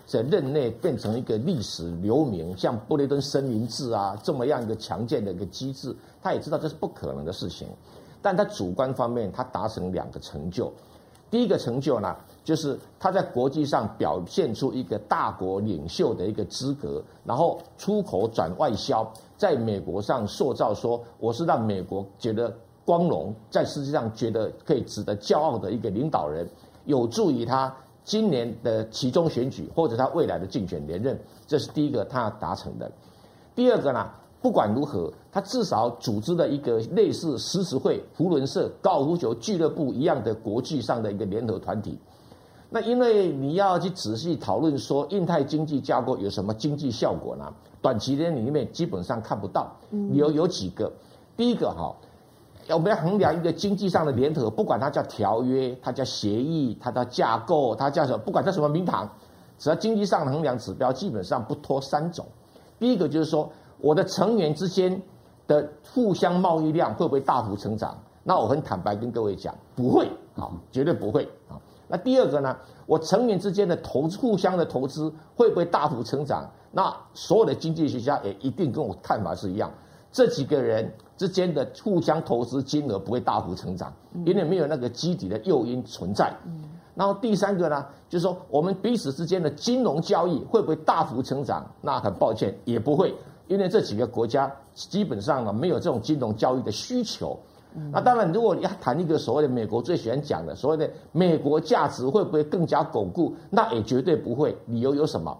[0.08, 5.94] 的任内变成一个历史留名，像布雷顿森林制啊这么样一个强健的一个机制。
[6.22, 7.68] 他也知道这是不可能的事情，
[8.22, 10.72] 但他主观方面他达成两个成就。
[11.28, 26.48] 第一个成就呢，就是他在国际上表现出一个大国领袖的一个资格，然后出口转外销，在美国上塑造说我是让美国觉得光荣，在世界上觉得可以值得骄傲的一个领导人，
[26.84, 31.18] 有助于他今年的期中选举或者他未来的竞选连任。
[31.46, 32.90] 这是第一个他达成的。
[33.54, 34.10] 第二个呢？
[34.42, 41.98] 不管如何，他至少组织了一个类似狮子会、扶轮社、高尔夫球俱乐部一样的国际上的一个联合团体。
[42.76, 47.50] 那因为你要去仔细讨论说印太经济架构有什么经济效果呢？
[47.80, 49.74] 短期间里面基本上看不到。
[49.90, 50.92] 理由有几个，
[51.38, 51.96] 第一个哈，
[52.68, 59.08] 我们要衡量一个经济上的联合，不管它叫条约、它叫协议、它叫架构、它叫什么，不管它什么名堂，
[59.56, 62.26] 只要经济上的衡量指标，基本上不脱三种。
[62.78, 63.50] 第一个就是说。
[63.78, 65.02] 我的成员之间
[65.46, 67.94] 的互相贸易量会不会大幅成长？
[68.24, 71.60] 那我很坦白跟各位讲，不会啊，绝对不会啊。
[71.88, 72.56] 那第二个呢？
[72.86, 76.48] 我成员之间的投资，互相的投资会不会大幅成长？
[76.72, 79.72] 那所有的经济学家也一定跟我看法是一样，
[80.12, 83.92] 这几个人之间的互相投资金额不会大幅成长，
[84.24, 86.32] 因为没有那个基底的诱因存在。
[86.94, 91.64] 然后第三个呢，就是说我们彼此之间的金融交易会不会大幅成长？
[91.80, 93.14] 那很抱歉，也不会。
[93.48, 97.38] 因为这几个国家基本上呢，没有这种金融交易的需求。
[97.92, 104.56] 那当然，如果你要谈一个所谓的美国最喜欢讲的所谓的美国价值会不会更加巩固，那也绝对不会。
[104.66, 105.36] 理由有什么？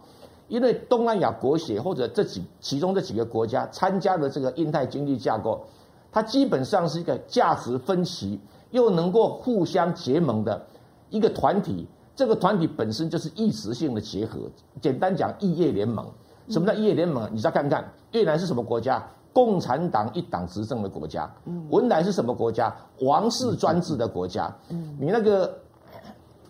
[0.49, 5.65] 因为东南亚国协或者这几其中这几个国家参加的这个印太经济架构，
[6.13, 8.39] 它基本上是一个价值分歧
[8.71, 10.67] 又能够互相结盟的
[11.11, 11.87] 一个团体。
[12.15, 14.39] 这个团体本身就是异质性的结合。
[14.81, 16.07] 简单讲，异业联盟。
[16.49, 17.29] 什么叫异业联盟？
[17.33, 19.05] 你再看看，越南是什么国家？
[19.37, 21.31] 共产党一党执政的国家。
[21.69, 22.75] 文莱是什么国家？
[23.03, 24.51] 王室专制的国家。
[24.99, 25.55] 你那个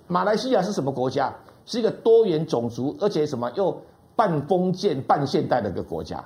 [0.06, 1.34] 马来西亚是什么国家？
[1.64, 3.76] 是一个多元种族，而且什么又
[4.14, 6.24] 半封建半现代的一个国家。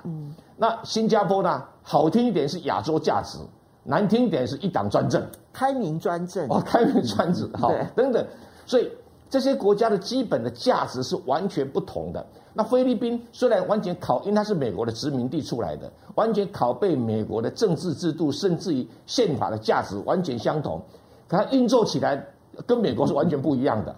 [0.55, 1.63] 那新加坡呢？
[1.81, 3.39] 好听一点是亚洲价值，
[3.83, 6.47] 难听一点是一党专政，开明专政。
[6.47, 8.23] 哦，开明专制，好，等等。
[8.67, 8.87] 所以
[9.31, 12.23] 这些国家的基本的价值是完全不同的。
[12.53, 20.81] 那菲律宾虽然完全考，因为它是美国的殖民地出来的，完全拷贝美国的政治制度，甚至于宪法的价值完全相同，
[21.29, 22.27] 可它运作起来
[22.67, 23.95] 跟美国是完全不一样的。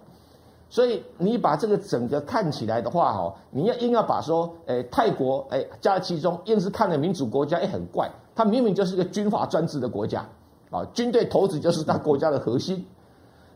[0.70, 10.24] 所以你把这个整个看起来的话，哈，你要硬要把说，诶，泰国，诶，加其中，硬是看的民主国家，诶，很怪，它明明就是一个军阀专制的国家，
[10.70, 12.86] 啊，军队头子就是它国家的核心。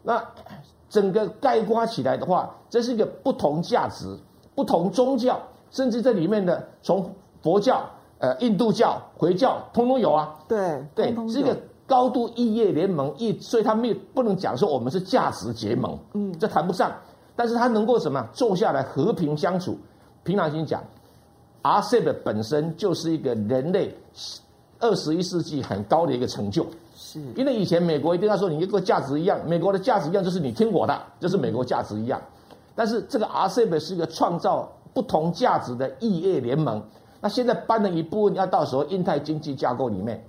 [0.03, 0.25] 那
[0.89, 4.17] 整个概括起来的话，这是一个不同价值。
[4.55, 7.09] 不同宗教，甚至这里面的从
[7.41, 10.35] 佛教、呃印度教、回教，通通有啊。
[10.49, 16.93] 对对，是一个高度异业联盟，异，所以他们不能讲说我们是价值结盟，嗯，这谈不上。
[17.37, 19.79] 但是他能够什么坐下来和平相处。
[20.25, 20.83] 平常心讲
[21.63, 23.97] ，RCEP 本身就是一个人类
[24.81, 26.67] 二十一世纪很高的一个成就。
[27.01, 32.21] 是，因为以前美国一定要说你一个价值一样，美国的价值一样就是你听我的，就是美国价值一样。
[32.75, 36.83] 但是这个 RCEP 是一个创造不同价值的异业联盟。
[37.21, 40.25] 那现在搬了一部分，要到时候印太经济架构里面，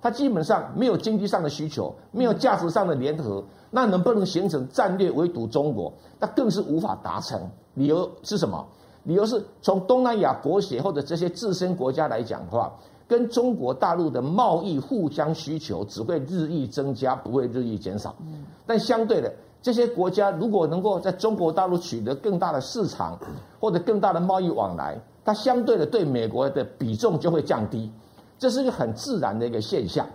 [0.00, 5.92] 它基本上没有经济上的需求，没有价值上的联合，那能不能形成战略围堵中国？
[6.18, 7.38] 那更是无法达成。
[7.74, 8.66] 理由是什么？
[9.02, 12.72] 理由是从东南亚国协或者这些自身国家来讲的话，
[13.06, 18.14] 跟中国大陆的贸易互相需求只会日益增加，不会日益减少。
[18.66, 19.32] 但相对的。
[19.62, 23.18] 这些国家如果能够在中国大陆取得更大的市场，
[23.58, 27.90] 或者更大的贸易往来，它相对的对美国的比重就会降低，
[28.38, 30.06] 这是一个很自然的一个现象。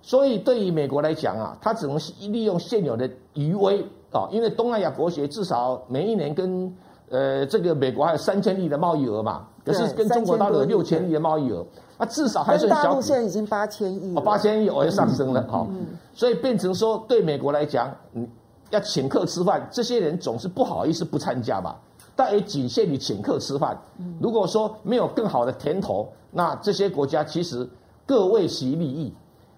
[0.00, 1.98] 所以对于美国来讲啊，它只能
[2.32, 6.74] 利用现有的余威啊，因为东南亚国协至少每一年跟
[7.10, 11.62] 呃这个美国还有三千亿的贸易额嘛，可是跟中国大陆有六千亿的贸易额，
[11.98, 12.74] 那至少还是小。
[12.74, 15.66] 大陆现在已经八千亿，哦，八千亿我又上升了哈，
[16.14, 18.26] 所以变成说对美国来讲，嗯。
[18.70, 21.80] 要请客吃饭，这些人总是不好意思不参加吧？
[22.14, 23.74] 但也仅限于请客吃饭。
[24.20, 27.66] 如果说没有更好的甜头，那这些国家其实
[28.04, 29.10] 各为其利益，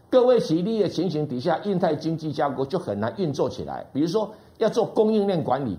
[0.08, 3.84] 各为其利益的情形底下，印太经济架构就很难运作起来。
[3.92, 5.76] 比如说要做供应链管理，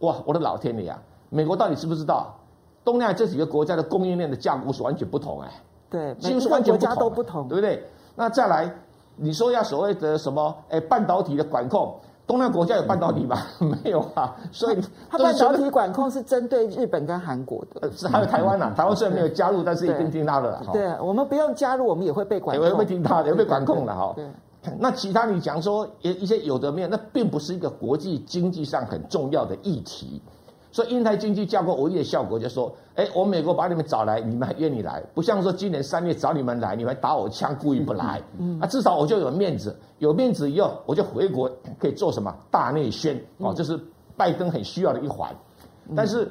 [0.00, 1.02] 哇，我的老天爷啊！
[1.30, 2.36] 美国到底知不知道？
[2.84, 5.50] 东南亚这几个国家的供应链的架构是完全不同哎，
[5.90, 7.84] 对，几乎是完全国家都不同，对不对？
[8.14, 8.72] 那再来，
[9.16, 10.54] 你说要所谓的什么？
[10.68, 11.94] 哎，半导体的管控，
[12.26, 13.36] 东南亚国家有半导体吗？
[13.60, 14.36] 嗯、 没有啊。
[14.52, 14.78] 所以
[15.10, 18.74] 它半导体管控是针对日本跟韩国的，呃，是还有台湾呐、啊。
[18.76, 20.62] 台湾虽然没有加入，但是一定听他的。
[20.72, 24.12] 对，对我们不用加入，我们也会被管控，也会听他的，也会被管控的哈。
[24.14, 24.26] 对。
[24.78, 30.20] 那其他你讲说一一些有的没有，那并不是一个国际经济上很重要的议题。
[30.72, 38.22] 所以印太经济架构唯一的效果就是说，哎，我美国把你们找来，你们还愿意来，不像说今年三月找你们来，你们打我枪，故意不来。
[38.38, 43.78] 嗯，啊，至少我就有面子，有面子以后，我就回国可以做什么大内宣哦，这是
[44.16, 45.34] 拜登很需要的一环。
[45.96, 46.30] 但是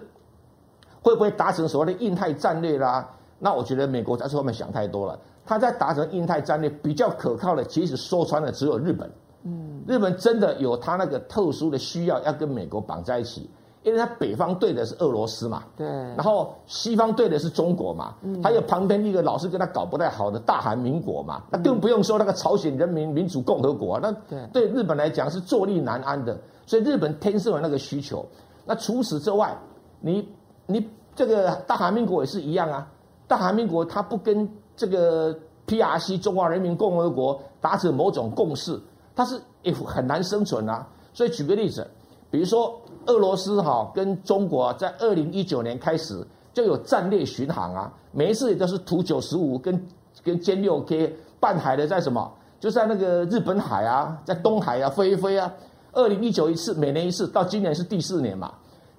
[1.01, 3.09] 会不会达成所谓的印太战略啦？
[3.39, 5.19] 那我觉得美国在这方面想太多了。
[5.45, 9.09] 他在达成印太战略比较可靠的，其实说穿了只有日本。
[9.43, 13.49] 嗯，日本真的有他那个特殊的需要，要跟美国绑在一起。
[13.83, 24.11] 因为他北方对的是俄罗斯嘛，对，然后西方对的是中国嘛，嗯，还有旁边一个老是跟他搞不太好的大韩民国嘛，那更不用说那个朝鲜人民民主共和国，那
[24.51, 28.25] 对日本来讲是坐立难安的，所以日本天生有那个需求。
[28.65, 29.57] 那除此之外，
[30.01, 30.27] 你
[30.67, 32.85] 你这个大韩民国也是一样啊，
[33.29, 35.33] 大韩民国它不跟这个
[35.67, 38.77] PRC 中华人民共和国达成某种共识，
[39.15, 40.85] 它是也很难生存啊。
[41.13, 41.89] 所以举个例子，
[42.29, 42.77] 比如说。
[43.05, 49.87] 俄罗斯哈跟中国在二零一九年开始就有战略巡航啊，每一次也都是图九十五跟
[50.23, 55.51] 跟歼六 K 半海的在什么，就在那个日本海啊，在东海啊飞一飞啊。
[55.91, 58.53] 二零一九一次，每年一次，到今年是第四年嘛。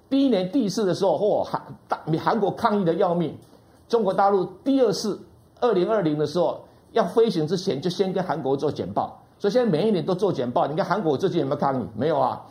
[0.09, 3.33] 第一年第一次的时候，嚯韩大韩国抗议的要命，
[3.87, 5.17] 中国大陆第二次
[5.61, 6.59] 二零二零的时候
[6.91, 10.67] 要飞行之前就先跟韩国做简报，所以现在每一年都做简报。
[10.67, 11.87] 你看韩国最近有没有抗议？
[11.95, 12.41] 没有啊。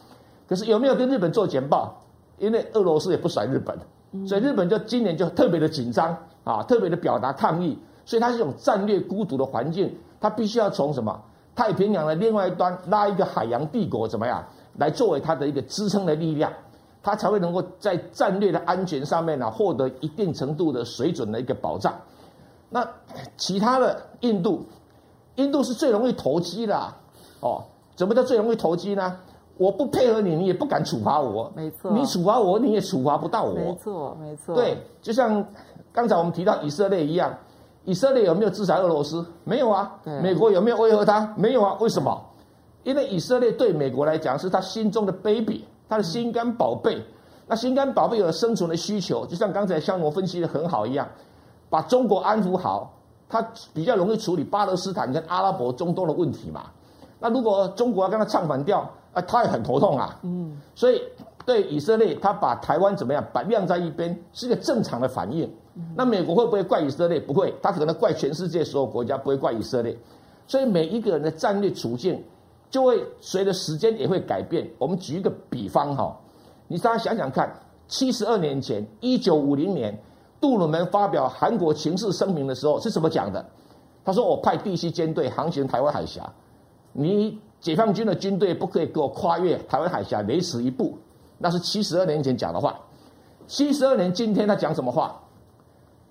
[0.50, 1.94] 可是有没有跟日本做简报？
[2.38, 7.78] 因为俄罗斯也不甩日本，所以日本就今年就特别的紧张啊，特别的表达抗议。
[8.04, 11.22] 所以它是一种战略孤独的环境，它必须要从什么
[11.54, 14.44] 太平洋的另外一端拉一个海洋帝国怎么样
[14.76, 16.52] 来作为它的一个支撑的力量，
[17.00, 21.94] 它才会能够在战略的安全上面呢获得一定程度的水准的一个保障。
[22.68, 22.88] 那
[23.36, 24.66] 其他的印度，
[25.36, 26.92] 印度是最容易投机的
[27.38, 27.62] 哦。
[27.94, 29.18] 怎么叫最容易投机呢？
[29.60, 31.52] 我不配合你，你也不敢处罚我。
[31.54, 33.52] 没错，你处罚我，你也处罚不到我。
[33.52, 34.54] 没错，没错。
[34.54, 35.46] 对，就像
[35.92, 37.36] 刚才我们提到以色列一样，
[37.84, 39.22] 以色列有没有制裁俄罗斯？
[39.44, 40.00] 没有啊。
[40.22, 41.34] 美国有没有威吓他？
[41.36, 41.76] 没有啊。
[41.78, 42.18] 为什么？
[42.84, 46.96] 因为以色列对美国来讲是他心中的 baby，他的心肝宝贝。
[46.96, 47.04] 嗯、
[47.46, 51.06] 那心肝宝贝有生存的需求，就像刚才香农分析的很好一样，
[51.68, 52.94] 把中国安抚好，
[53.28, 56.62] 他比较容易处理巴勒斯坦跟阿拉伯中东的问题嘛。
[57.18, 58.90] 那如果中国要跟他唱反调？
[59.12, 61.02] 啊，他也很头痛啊，嗯，所以
[61.44, 65.50] 对以色列，他把台湾怎么样，把晾在一边，是一个正常的反应。
[65.96, 67.18] 那美国会不会怪以色列？
[67.18, 69.96] 不会，他可能怪全世界所有国家，不会怪以色列。
[70.46, 72.22] 所以每一个人的战略处境，
[72.70, 74.68] 就会随着时间也会改变。
[74.78, 76.16] 我们举一个比方哈，
[76.68, 77.52] 你大家想想看，
[77.88, 79.98] 七十二年前，一九五零年，
[80.40, 83.44] 杜鲁门发表韩国情势声明的时候是怎么讲的？
[84.04, 86.32] 他说：“我派第七舰队航行台湾海峡，
[86.92, 90.96] 你。”解放军的军队不可以给我跨越台湾海峡，雷池一步，
[91.38, 92.78] 那是七十二年前讲的话。
[93.46, 95.20] 七十二年今天他讲什么话？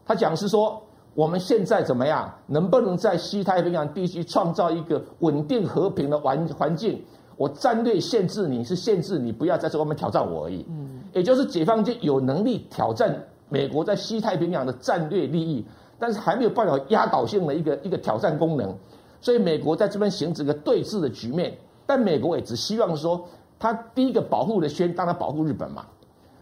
[0.06, 0.82] 他讲是说，
[1.16, 7.04] 我们现在怎么样，能不能在西太平洋地区创造一个稳定和平的环环境？
[7.38, 10.66] 我战略限制你是限制你不要在这方面挑战我而已。
[10.70, 15.66] 嗯，也就是解放军有能力挑战美国在西太平洋的战略利益，
[15.98, 18.76] 但是还没有办法压倒性的一个一个挑战功能。
[19.22, 23.28] 所以美国在这边形成一个对峙的局面，但美国也只希望说，
[23.60, 25.86] 他第一个保护的圈当然保护日本嘛，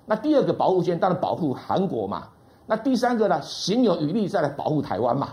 [0.05, 2.27] 那第二个保护圈当然保护韩国嘛，
[2.65, 5.29] 那第三个呢，行有余力再来保护台湾嘛。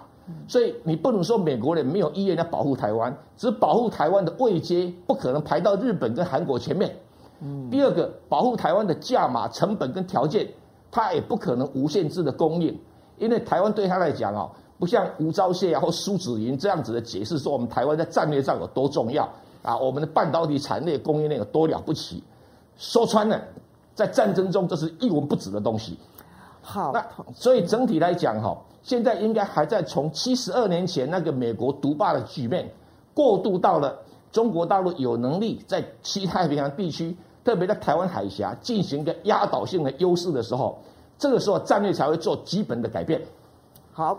[0.49, 6.97] 所以你不能说美国人没有意愿要保护台湾，只保护台湾的位阶不可能排到日本跟韩国前面。
[7.71, 10.49] 第二个保护台湾的价码、成本跟条件，
[10.91, 12.81] 他也不可能无限制的供应，
[13.19, 14.51] 因为台湾对他来讲哦。
[14.79, 19.29] 不像吴钊燮啊或苏子云这样子的解释说，我们台湾在战略上有多重要
[19.63, 22.23] 啊，我们的半导体产业供应链有多了不起。
[22.77, 23.41] 说穿了，
[23.95, 25.97] 在战争中这是一文不值的东西。
[26.61, 32.69] 好，那所以整体来讲哈，现在应该还在从七十二年前那个美国独霸的局面，
[33.15, 33.97] 过渡到了
[34.33, 40.77] 中国大陆有能力在西太平洋地区，特别在台湾海峡进行一个压倒性的优势的时候，
[41.17, 43.23] 这个时候战略才会做基本的改变。
[43.93, 44.19] 好。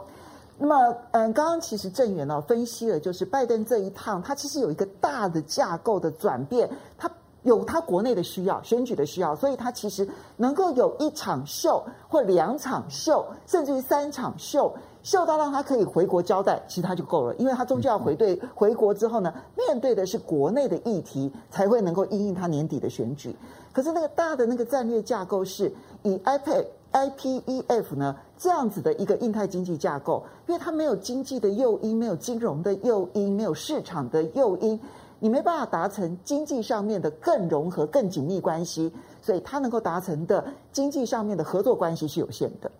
[0.57, 7.11] 那么，嗯，刚刚其实正元呢分析了，就是拜登这一趟，他其实有一个大的架构的转变，他
[7.43, 23.35] 有他国内的需要，选举的需要，所以他其实能够有一场秀或两场秀，甚至于三场秀，秀到让他可以回国交代，其实他就够了，因为他终究要回对回国之后呢，面对的是国内的议题，才会能够应应他年底的选举。
[23.73, 25.69] 可是那个大的那个战略架构是
[26.03, 34.79] 以 IPEF IPEF 呢这样子的一个印太经济架构，因为它没有经济的诱因，没有金融的诱因，没有市场的诱因。
[35.19, 38.91] 你没办法达成经济上面的更融合、更紧密关系，
[39.21, 42.71] 所以它能够达成的经济上面的合作关系是有限的。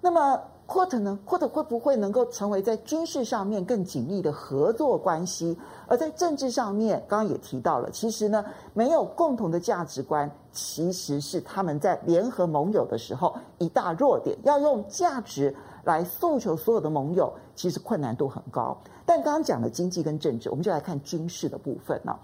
[0.00, 0.38] 那么
[0.68, 5.56] Quad 呢？Quad 会不会能够成为在军事上面更紧密的合作关系？
[5.86, 8.44] 而在政治上面，刚刚也提到了，其实呢，
[8.74, 14.34] 没有共同的价值观，其实是他们在联合盟友的时候一大弱点。
[14.42, 15.54] 要用价值
[15.84, 18.76] 来诉求所有的盟友，其实困难度很高。
[19.04, 22.18] 但刚刚讲的经济跟政治，我们就来看军事的部分啊。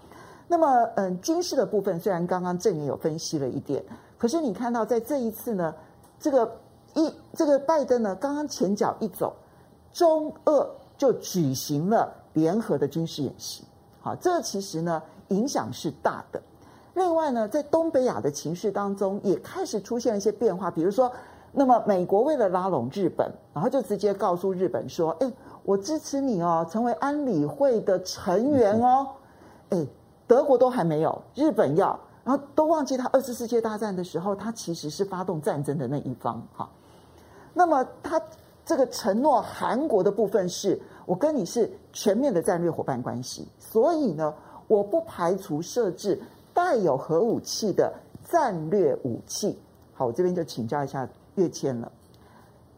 [0.47, 3.83] 那么，嗯，军事的部分虽然刚刚郑也有分析了一点，
[4.17, 5.73] 可是你看到在这一次呢，
[6.19, 6.59] 这个
[6.95, 9.33] 一这个拜登呢，刚刚前脚一走，
[9.93, 13.63] 中俄就举行了联合的军事演习。
[14.01, 16.41] 好，这其实呢影响是大的。
[16.93, 21.11] 另外呢，在东北亚的情势当中，也开始出现一些变化，比如说，
[21.51, 25.31] 那么美国为了拉拢日本，然后就直接告诉日本说，哎。
[25.65, 29.07] 我支持你哦，成为安理会的成员哦。
[29.69, 29.87] 哎，
[30.27, 36.69] 德国都还没有，日本要，然后都忘记他二次世界大战的时候，他其实是发动战争的那一方哈。
[37.53, 38.21] 那么他
[38.65, 44.33] 这个承诺韩国的部分是，我跟你是全面的战略伙伴关系，所以呢，
[44.67, 46.21] 我不排除设置
[46.53, 47.93] 带有核武器的
[48.29, 49.57] 战略武器。
[49.93, 51.91] 好，我这边就请教一下跃迁了。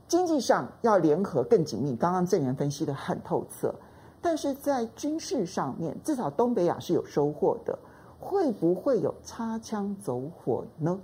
[0.07, 3.73] 经济上要联合更紧密，刚刚郑源分析得很透彻，
[4.21, 7.77] 但是在军事上面，至少东北亚是有收获的，
[8.19, 10.99] 会不会有擦枪走火呢？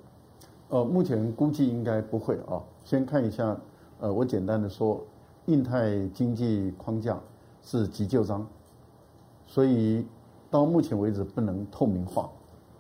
[0.69, 2.61] 呃，目前估计应该不会啊。
[2.83, 3.57] 先看一下，
[3.99, 5.03] 呃，我简单的说，
[5.47, 7.19] 印太经济框架
[7.63, 8.47] 是急救章，
[9.47, 10.05] 所以
[10.49, 12.29] 到目前为止不能透明化，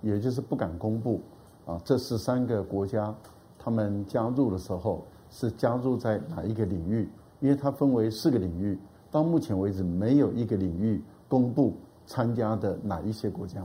[0.01, 1.21] 也就是不敢公布
[1.65, 1.79] 啊。
[1.83, 3.13] 这十三个国家
[3.57, 5.03] 他们加入的时候。
[5.33, 7.07] 是加入在哪一个领域？
[7.39, 8.77] 因为它分为四个领域，
[9.09, 11.73] 到目前为止没有一个领域公布
[12.05, 13.63] 参加的哪一些国家，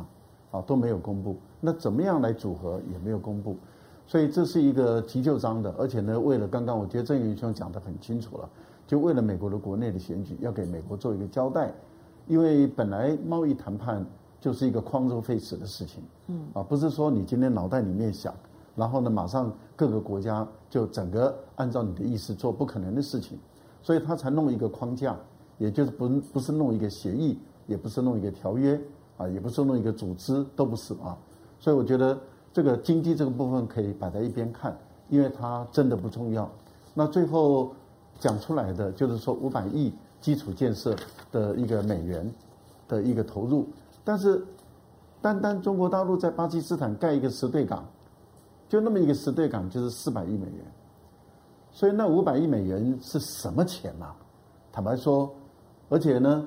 [0.53, 1.37] 啊都没有公布。
[1.61, 3.57] 那怎么样来组合也没有公布，
[4.07, 5.75] 所以这是一个急就章的。
[5.77, 8.49] 而且呢，为了刚刚我觉得郑元兄讲得很清楚了，
[8.87, 11.75] 就为了美国的国内的选举，要给美国做一个交代，
[12.29, 14.07] 因为本来贸易谈判
[14.47, 18.33] 就是一个框住费时的事情，嗯，啊不是说你今天脑袋里面想。
[18.77, 23.37] 然后呢，马上各个国家就整个按照你的意思做，不可能的事情，
[23.83, 25.19] 所以他才弄一个框架，
[25.59, 27.37] 也就是不不是弄一个协议，
[27.67, 28.81] 也不是弄一个条约
[29.17, 31.19] 啊，也不是弄一个组织，都不是啊。
[31.59, 32.17] 所以我觉得
[32.53, 34.79] 这个经济这个部分可以摆在一边看，
[35.09, 36.49] 因为它真的不重要。
[36.95, 37.75] 那最后
[38.21, 40.95] 讲出来的就是说五百亿基础建设
[41.33, 42.33] 的一个美元
[42.87, 43.67] 的一个投入，
[44.07, 44.43] 但是
[45.21, 47.85] 单单中国大陆在巴基斯坦盖一个实对港。
[48.69, 50.65] 就那么一个实对港，就是四百亿美元，
[51.71, 54.13] 所以那五百亿美元是什么钱啊？
[54.73, 55.33] 坦白说，
[55.89, 56.45] 而且呢，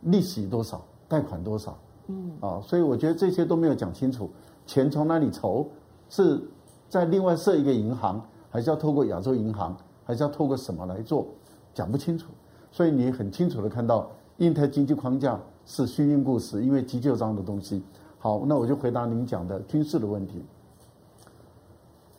[0.00, 4.30] 利息多少，贷款多少，嗯，啊，所以我觉得这些都没有讲清楚，
[4.64, 5.68] 钱从哪里筹？
[6.08, 6.40] 是
[6.88, 11.26] 在另外设一个银行，还是要透过亚洲银行，还是要透过什么来做？
[11.74, 12.28] 讲不清楚。
[12.72, 15.38] 所以你很清楚的看到，印太经济框架
[15.68, 17.82] 是虚应故事，因为急救章的东西。
[18.18, 20.42] 好，那我就回答您讲的军事的问题。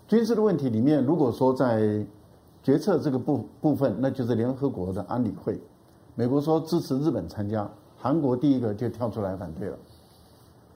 [0.07, 2.05] 军事的问题里面，如果说在
[2.61, 5.59] 决策这个部部分，那就是联合国的安理会。
[6.13, 9.77] 美国说支持日本参加，韩国第一个就跳出来反对了。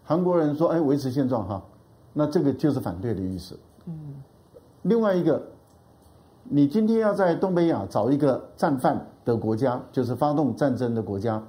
[0.04, 1.64] 韩国人说：“哎，维持现状哈。”
[2.12, 3.58] 那这个就是反对的意思。
[3.86, 4.16] 嗯。
[4.82, 5.42] 另外一个，
[6.44, 11.42] 你今天要在东北亚找一个战犯的国家，就是发动战争的国家，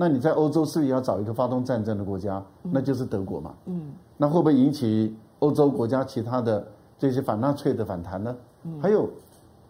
[0.00, 2.42] 那你在欧洲是不是要找一个发动战争的国家？
[2.62, 3.52] 那就是德国嘛。
[3.66, 3.92] 嗯。
[4.16, 6.66] 那会不会引起欧洲国家其他的？
[6.98, 8.36] 这些反纳粹的反弹呢？
[8.80, 9.08] 还有，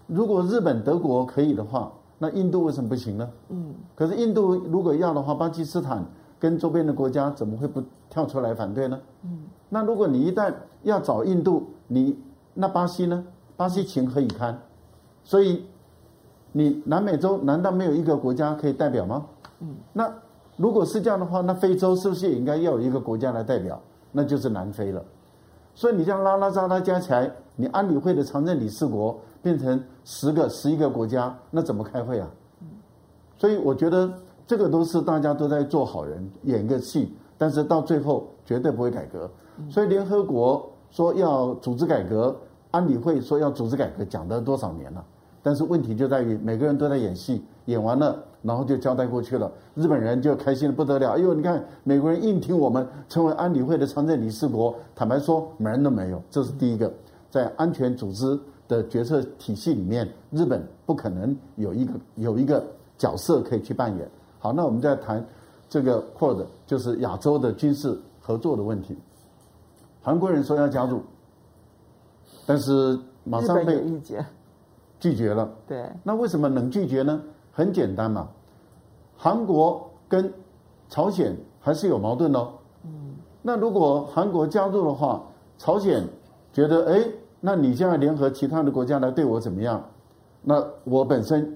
[0.09, 3.31] 如果日本、德国可以的话，那印度为什么不行呢？
[3.49, 6.05] 嗯，可是印度如果要的话，巴基斯坦
[6.41, 8.99] 跟周边的国家怎么会不跳出来反对呢？
[9.23, 10.53] 嗯，那如果你一旦
[10.83, 12.19] 要找印度，你
[12.55, 13.25] 那巴西呢？
[13.57, 14.57] 巴西情何以堪？
[15.23, 15.65] 所以，
[16.51, 19.25] 你南美洲难道没有一个国家可以代表吗？
[19.61, 20.13] 嗯，那
[20.57, 23.81] 如果是这样的话，那非洲是不是也应该要有一个国家来代表？
[24.13, 25.03] 那就是南非了。
[25.75, 32.29] 所以你这样拉拉扎拉加起来，你安理会的常任理事国变成十个、十一个国家，那怎么开会啊？
[33.39, 34.13] 所以我觉得
[34.47, 39.31] 这个都是大家都在做好人，演个戏，但是到最后绝对不会改革。
[39.71, 42.37] 所以联合国说要组织改革，
[42.73, 45.05] 安理会说要组织改革，讲了多少年了？
[45.43, 49.51] 但是问题就在于每个人都在演戏，演完了然后就交代过去了。
[49.75, 56.23] 日本人就开心的不得了，哎呦，你看美国人硬挺我们成为安理会的常任理事国，坦白说门都没有。
[56.31, 56.93] 这是第一个，
[57.31, 58.39] 在安全组织
[58.69, 62.65] 的决策体系里面，日本不可能有一个有一个
[62.97, 64.09] 角色可以去扮演。
[64.39, 65.25] 好，那我们再谈
[65.69, 68.97] 这个 QUAD，就是亚洲的军事合作的问题。
[70.03, 71.03] 韩国人说要加入，
[72.47, 73.83] 但是马上被
[74.99, 75.51] 拒绝了。
[75.67, 77.21] 对，那为什么能拒绝呢？
[77.61, 78.27] 很简单嘛，
[79.19, 80.33] 韩国跟
[80.89, 82.49] 朝鲜还是有矛盾哦。
[82.85, 85.23] 嗯，那如果韩国加入的话，
[85.59, 86.03] 朝鲜
[86.55, 87.07] 觉得，哎，
[87.39, 89.85] 那你现在联合其他的国家来对我怎么样？
[90.41, 91.55] 那我本身，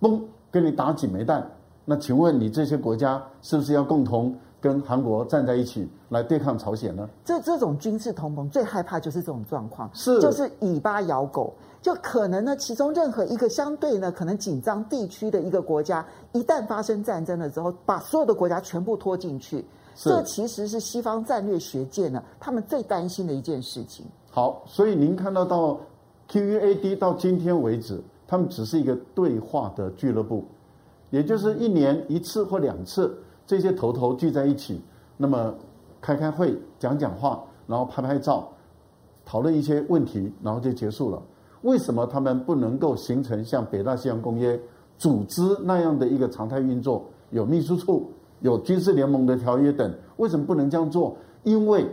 [0.00, 1.44] 嘣，跟你打几枚弹。
[1.84, 7.08] 那请问你这些国家是不是要共同跟韩国站在一起来对抗朝鲜呢？
[7.24, 11.54] 这这种军事同盟最害怕就是这种状况，是就是尾巴咬狗。
[11.80, 24.04] 就可能呢，其中任何一个相对呢可能紧张地区的一个国家，一旦发生战争的时候，把所有的国家全部拖进去，这其实是西方战略学界呢他们最担心的一件事情。
[24.28, 25.78] 好，所以您看到到
[26.28, 30.44] QUAD 到今天为止，他们只是一个对话的俱乐部，
[31.10, 33.16] 也就是一年一次或两次，
[33.48, 34.78] 这些头头聚在一起，
[35.16, 35.54] 那么
[36.02, 38.46] 开开会、讲讲话，然后拍拍照，
[39.24, 41.22] 讨论一些问题，然后就结束了。
[41.62, 44.60] 为什么他们不能够形成像北大西洋公约
[44.98, 47.06] 组织那样的一个常态运作？
[47.30, 51.16] 有秘书处、有军事联盟的条约等，为什么不能这样做？
[51.42, 51.86] 因为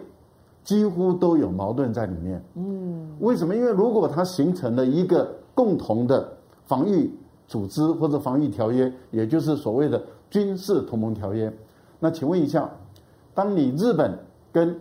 [0.65, 2.43] 几乎都有矛盾在里面。
[2.55, 3.55] 嗯，为什么？
[3.55, 6.33] 因为如果它形成了一个共同的
[6.65, 7.09] 防御
[7.47, 10.03] 组织或者防御条约，也就是所谓的
[10.35, 11.49] 军事同盟条约，
[11.97, 12.69] 那请问一下，
[13.33, 14.19] 当你日本
[14.51, 14.77] 跟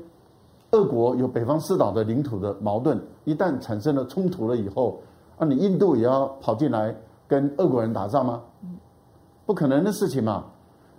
[0.73, 5.01] 俄国有北方四岛的领土的矛盾，一旦产生了冲突了以后，
[5.39, 6.93] 那你印度也要跑进来
[7.29, 8.43] 跟俄国人打仗吗？
[9.47, 10.43] 不可能的事情嘛。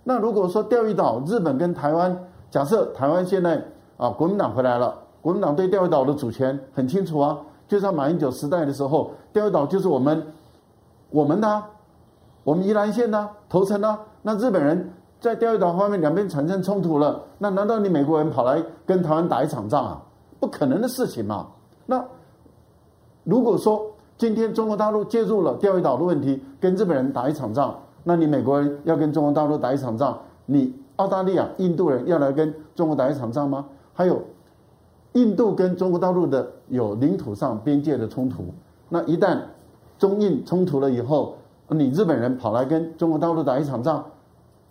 [0.04, 2.18] 那如果说钓鱼岛，日本跟台湾，
[2.50, 3.62] 假设台湾现在
[3.98, 7.38] 啊国民党回来了，国民党对钓鱼岛的主权很清楚啊，
[7.68, 10.26] 就像马英九时代的时候，钓鱼岛就是我们
[11.10, 11.62] 我们的，
[12.46, 14.92] 我们宜兰县的头城呢，那日本人。
[15.18, 20.02] 在钓鱼岛方面，两边产生冲突了，那难道你美国人跑来跟台湾打一场仗啊？
[20.38, 21.48] 不可能的事情嘛。
[21.86, 22.04] 那
[23.24, 27.74] 如果说今天中国大陆介入了钓鱼岛的问题，跟日本人打一场仗，
[28.04, 33.64] 那你美国人要跟中国大陆打一场仗，你澳大利亚、印度人要来跟中国打一场仗吗？
[33.94, 34.22] 还有，
[35.14, 38.44] 印度跟中国大陆的有领土上边界的冲突，
[38.90, 39.40] 那一旦
[39.98, 41.35] 中印冲突了以后，
[41.68, 44.04] 你日本人跑来跟中国大陆打一场仗？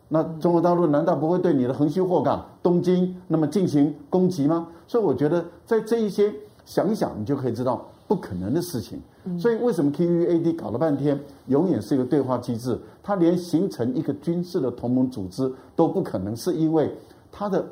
[0.08, 4.68] 那中国大陆难道不会对你的横须贺港、东京那么进行攻击吗？
[4.88, 6.34] 所以我觉得在这一些
[6.64, 9.02] 想一想，你就可以知道不可能的事情。
[9.40, 16.96] 所以为什么 QUAD 搞了半天，永远是一个对话机制，它连形成一个军事的同盟组织都不可能，是因为
[17.32, 17.66] 它的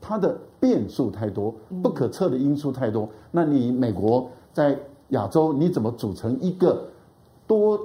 [0.00, 1.52] 它的变数太多，
[1.82, 3.08] 不可测的因素太多。
[3.32, 4.78] 那你美国在
[5.08, 6.84] 亚洲，你怎么组成一个
[7.48, 7.76] 多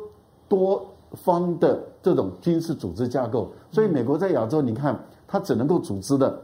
[0.47, 0.85] 多？
[1.13, 4.93] 方的这种军事组织架构，所以美国在亚洲，你看
[5.25, 6.37] 它只能够组织的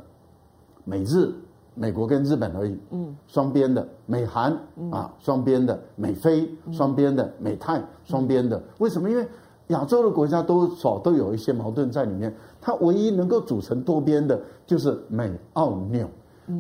[0.86, 1.30] 美日，
[1.76, 4.58] 美国跟日本而已，嗯，双边的美韩
[4.90, 8.64] 啊，双边的美菲，双边的美泰，双边的。
[8.78, 9.10] 为什么？
[9.10, 9.28] 因为
[9.68, 16.08] 亚洲的国家多少都有一些矛盾在里面，它唯一能够组成多边的，就是美澳纽。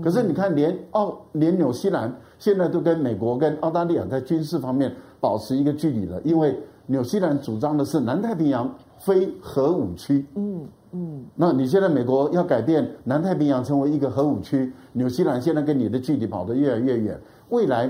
[0.04, 6.60] 可是你看，连澳连纽西兰现在都跟美国跟澳大利亚在军事方面保持一个距离了，因为。
[6.86, 10.25] 纽西兰主张的是南太平洋非核武区。
[10.36, 17.19] 嗯嗯，那你现在美国要改变南太平洋成为一个核武区，纽西兰现在跟你的距离跑得越来越远。
[17.49, 17.89] 未来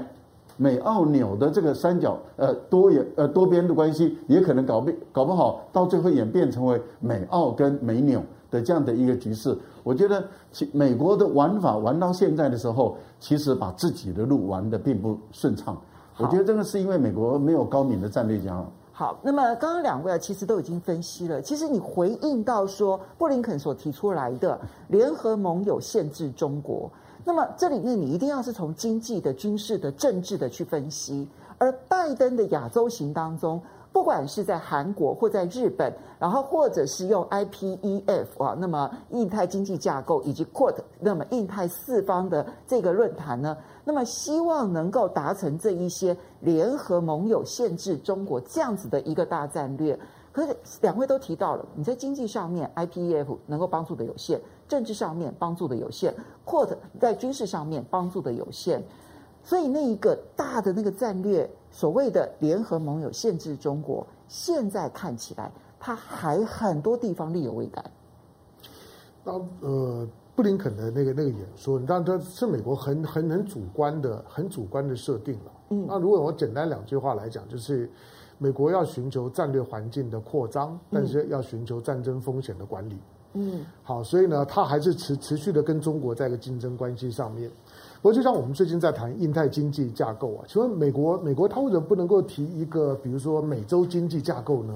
[0.55, 9.57] 美澳纽的这个三角呃多元呃多边的关系，也可能搞不搞不好到最后演变成为美澳跟美纽的这样的一个局势。
[9.83, 15.75] 我觉得其美国的玩法玩到现在的时候，其实把自己的路玩得并不顺畅。
[16.17, 18.63] 我觉得这个是因为美国没有高明的战略家。
[18.95, 21.41] 好，那么刚刚两位啊，其实都已经分析了。
[21.41, 26.87] 其实你回应到说，布林肯所提出来的联合盟友限制中国，
[27.25, 31.27] 那么这里面你一定要是从经济的、军事的、政治的去分析。
[31.57, 33.59] 而拜登的亚洲行当中，
[33.91, 43.57] 不管是在韩国或在日本，然后或者是用 IPEF 啊，那么印太经济架构以及 QUAD，那么印太四方的这个论坛呢？
[43.83, 49.97] 那么希望能够达成这一些联合盟友限制中国这样子的一个大战略，
[50.31, 56.13] 可是两位都提到了，你在经济上面 IPEF 能够帮助的有限，政治上面帮助的有限，
[56.45, 58.81] 或者在军事上面帮助的有限，
[59.43, 67.83] 所以那一个大的那个战略，所谓的联合盟友限制中国，现在看起来他还很多地方力有未逮。
[69.25, 75.51] 那呃，布林肯的那个那个演说，你当然这是美国很很很主观的、很主观的设定了。
[75.69, 77.87] 嗯，那如果我简单两句话来讲，就是
[78.39, 82.97] 美国要寻求战略环境的扩张，但是要寻求战争风险的管理。
[83.35, 87.49] 嗯，好，所以呢，他还是持持续的跟中国在一个竞争关系上面。
[88.01, 94.73] 不过，就像我们最近在谈印太经济架构啊，请问美国美国他为什么不能够提一个，比如说美洲经济架构呢？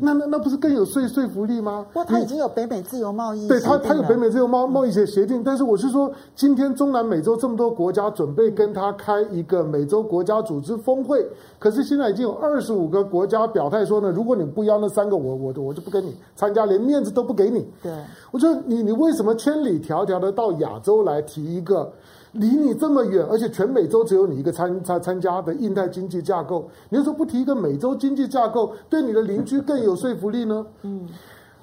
[0.00, 1.86] 那那那不是更有说说服力吗？
[1.92, 11.26] 不过他已经有北美自由贸易，对他他有北美自由贸贸易协协定，但是我是说，今天中南美洲这么多国家准备跟他开一个美洲国家组织峰会，
[11.58, 17.66] 可是现在已经有二十五个国家表态说呢，如果你不要那三个，我我我就不跟你参加，连面子都不给你。
[17.82, 17.92] 对，
[18.30, 21.92] 我说你你为什么千里迢迢的到亚洲来提一个？
[22.32, 30.66] 离你这么远，而且全美洲只有你一个参参参加的印太经济架构，你为什么不提一个美洲经济架构，对你的邻居更有说服力呢？
[30.82, 31.08] 嗯，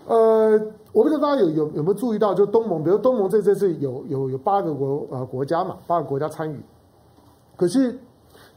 [0.08, 0.60] 呃，
[0.92, 6.60] 我不知道大家有有有没有注意到，就东盟，比如东盟这这次有有有八个国呃国家嘛，八个国家参与，
[7.56, 7.98] 可是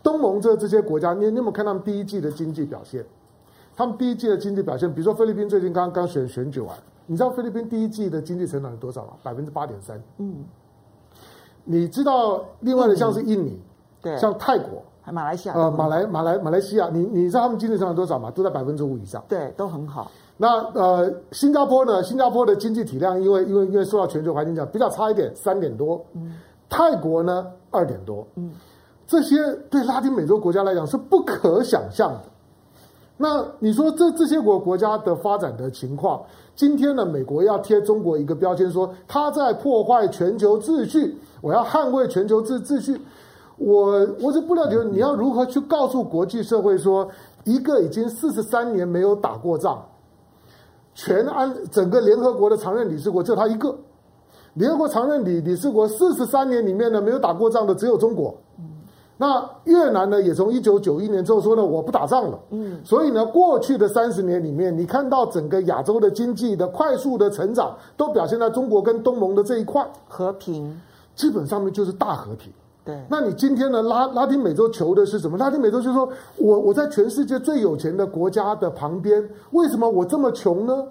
[0.03, 3.05] 东盟这这些国家，你你有没有看他们第一季的经济表现？
[3.77, 9.13] 他们第一季的经济表现，比如说菲律宾最近刚刚选选举完，你知道菲律宾第一季的经济成长有多少吗？
[9.23, 10.03] 百分之八点三。
[10.17, 10.45] 嗯。
[11.65, 13.61] 你知道另外的像是印尼，嗯、
[14.03, 18.31] 对，像泰国，还马来西亚，呃，马来马来马来西亚，你你知道他们经济增长多少吗？
[18.31, 20.11] 都在百分之五以上，对，都很好。
[20.37, 22.03] 那呃，新加坡呢？
[22.03, 26.01] 新加坡的经济体量因为因为因为受到全球环境讲比较差一点，三点多。
[26.15, 26.35] 嗯，
[26.69, 28.27] 泰国呢，二点多。
[28.37, 28.53] 嗯，
[29.07, 29.37] 这些
[29.69, 32.21] 对拉丁美洲国家来讲是不可想象的。
[33.17, 36.23] 那你说这这些国国家的发展的情况，
[36.59, 43.01] 今天呢，美国要贴中国一个标签，说他在破坏全球秩序，我要捍卫全球秩秩序。
[43.59, 47.09] 我我是不了解，你要如何去告诉国际社会说，
[47.45, 49.81] 一个已经四十三年没有打过仗，
[50.97, 53.79] 全安整个联合国的常任理事国就他一个，
[54.55, 58.37] 联合国常任理理事国四十三年里面呢，没有打过仗的只有中国。
[59.21, 62.39] 那越南呢，也从一九九一年之后说呢，我不打仗了。
[62.51, 70.81] 嗯，所以呢，过去的三十年里面，你看到整个亚洲的经济的快速的成长，都表现在中国跟东盟的这一块和平，
[71.17, 72.53] 基本上面就是大和平。
[72.85, 75.37] 对，那你今天呢，拉拉丁美洲求的是什么？
[75.37, 80.87] 拉丁美洲就是说我我在全世界最有钱的国家的旁边，为什么我这么穷呢？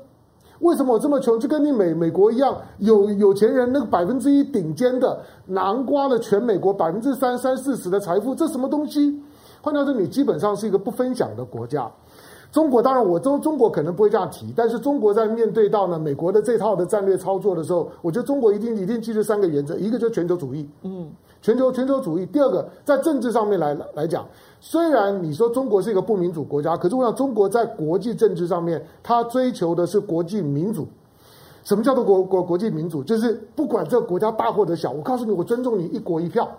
[0.60, 1.40] 为什么我这么穷？
[1.40, 9.22] 就跟你美美国一样，有有钱人那个百分之一顶尖的，囊括了全美国百分之三三四十的财富，这什么东西？
[9.62, 11.92] 换句话说，你基本上是一个不分享的国家。
[12.52, 21.10] 中国当然，我中中国可能不会这样提，但是中国在面对到呢美国的这套的战略操作的时候，我觉得中国一定一定记住三个原则，一个就是全球主义，嗯。
[21.40, 24.26] 全球全球主义，第二个在政治上面来来讲，
[24.60, 30.88] 虽然你说中国是一个不民主国家，可是我想中国在国际政治上面，它追求的是国际民主。
[31.64, 33.04] 什么叫做国国国际民主？
[33.04, 36.50] 就是不管这个国家大或者小，我告诉你，我尊重你一国一票。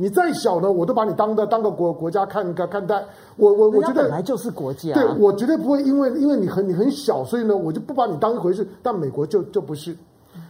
[0.00, 3.04] 你再小呢，我都把你当的当个国国家看看看待。
[3.36, 8.66] 我我我觉得本来就是国家，对，我绝对不会因为因为你很你很小，所以呢，我就不把你当一回事。
[8.82, 9.94] 但美国就就不是。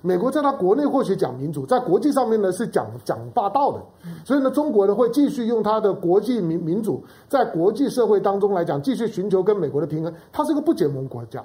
[0.02, 3.80] 美国在他国内或许讲民主，在国际上面呢是讲讲霸道的，
[4.24, 10.14] 所以呢，中国呢会继续用他的国际民民主，在国际社会当中来讲，继续寻求跟美国的平衡。
[10.30, 11.44] 它是个不结盟国家。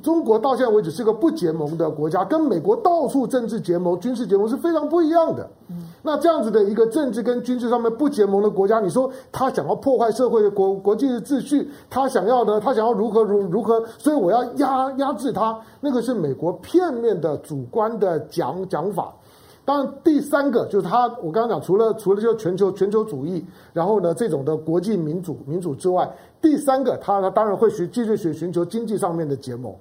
[0.00, 5.48] 中国到现在为止是个不结盟的国家，跟美国到处政治结盟、军事结盟是非常不一样的。
[6.02, 12.60] 那这样子的一个政治跟军事上面不结盟的国家，你说他想要破坏社会的国国际的秩序，他想要呢？
[12.60, 13.84] 他想要如何如如何？
[13.98, 19.12] 所以我要压压制他，那个是美国片面的主观的讲讲法。
[19.64, 26.08] 当然，第三个就是他，我刚刚讲，除了除了就全球全球主义，然后呢这种的国际民主民主之外，
[26.42, 29.74] 第三个他他当然会寻继续寻寻求经济上面的结盟，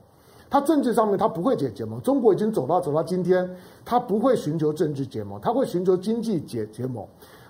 [0.49, 1.99] 他政治上面他不会结结盟。
[2.01, 3.49] 中国已经走到走到今天，
[3.83, 7.05] 他不会寻求政治结盟，他会寻求经济结结盟。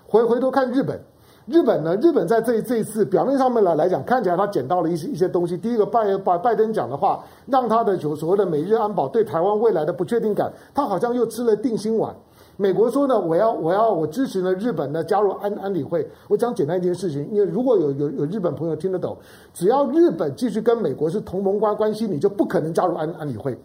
[0.08, 0.98] 回回头看日本。
[1.44, 1.96] 日本呢？
[1.96, 5.56] 日本在这这一次表面上面来来讲，看起来他捡到了一些一些东西。
[5.56, 12.14] 第一个拜拜拜登讲的话，让他的有所谓的美日安保对台湾未来的不确定感，他好像又吃了定心丸。
[12.56, 16.08] 美国说呢，我要我要我支持呢日本呢加入安安理会。
[16.28, 19.16] 我讲简单一件事情，因为如果有有有日本朋友听得懂，
[19.54, 23.58] 只要日本继续跟美国是同盟关关系，你就不可能加入安安理会。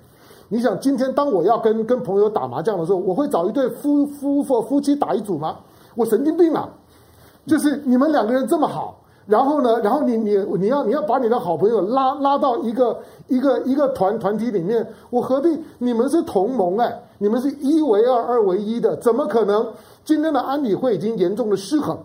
[0.50, 5.58] 你想今天当我要跟跟朋友打麻将的时候，我会找一对夫夫妇夫妻打一组吗？
[5.96, 6.70] 我神经病啊！
[7.46, 12.98] 就是你们两个人这么好，然后呢，然后你你你要你要把你的好朋友拉拉到一个
[13.28, 15.50] 一个一个团团体里面，我何必？
[15.78, 19.68] 你们是同盟哎，你们是一为二，二为一的，怎么可能？
[20.06, 21.98] 今天的安理会已经严重的失衡，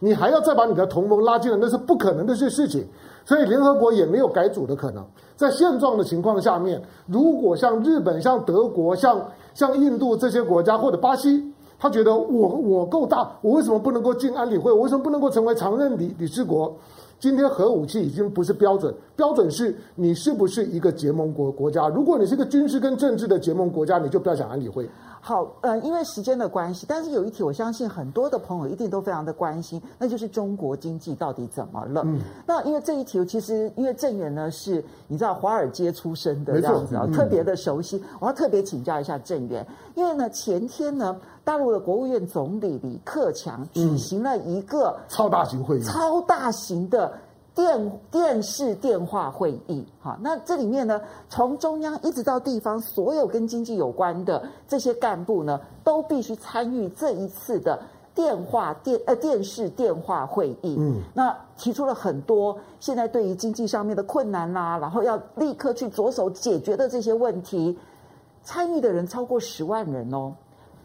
[0.00, 2.84] 你还要再把你的同盟拉进来，那是不可能的事事情。
[3.24, 5.02] 所以联合国也没有改组的可能。
[5.36, 9.20] 在现状的情况下面，如果像日本、像德国、像
[9.54, 11.53] 像印度这些国家或者巴西，
[11.84, 14.72] 他觉得我我够大，我为什么不能够进安理会？
[14.72, 16.74] 我为什么不能够成为常任理理事国？
[17.20, 21.86] 今天核武器已经不是标准，标准是你是不是一个结盟国国家。
[21.88, 24.88] 如果你是个军事跟政治的结盟国家，你就不要想安理会。
[25.26, 32.02] 好，呃，因为时间的关系，但是有一题，我相信很多的朋友一定都非常的关心，那就是中国经济到底怎么了？
[32.04, 47.10] 嗯，那因为这一题，其实因为郑源呢是你知道华尔街出身的这样子啊，特别的熟悉，我要特别请教一下郑源，因为呢前天呢，大陆的国务院总理李克强举行了一个超大型会议，超大型的。
[47.54, 57.80] 电电视电话会议，哈，那这里面呢，从中央一直到地方，所有跟经济有关的这些干部呢，都必须参与这一次的
[58.12, 60.74] 电话电呃电视电话会议。
[60.76, 67.78] 嗯，那提出了很多现在对于经济上面的困难啦、啊，然后要立刻去着手解决的这些问题，
[68.42, 70.32] 参与的人超过十万人哦，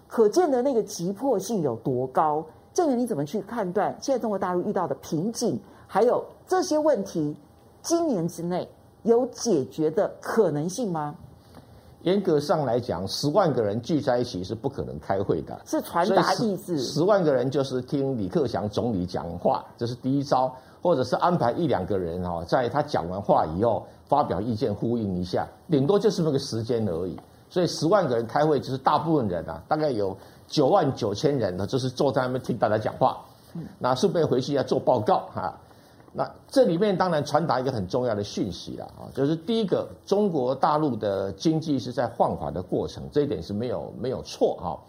[0.08, 2.46] 可见的那个急迫性有多高？
[2.76, 5.60] 郑源你怎么去判断现在中国大陆遇到的瓶颈？
[5.88, 7.38] 还有这些问题，
[7.84, 8.68] 今年之内
[9.04, 11.14] 有解决的可能性吗？
[12.02, 16.80] 严格上来讲，十万个人聚在一起是不可能开会的，是传达意志。
[16.80, 27.16] 十万个人就是听李克强总理讲话，这是第一招，或者是安排一两个人哈，在他讲完话以后发表意见呼应一下，顶多就是那个时间而已。
[27.48, 33.24] 所以十万个人开会，就是大部分人啊，大概有九万九千人呢，就是坐在那边听大家讲话，
[33.78, 35.56] 那顺便回去要做报告哈。
[36.12, 44.80] 那这里面当然传达一个很重要的讯息了啊，就是第一个，中国大陆的经济是在放缓的过程，这一点是没有没有错哈。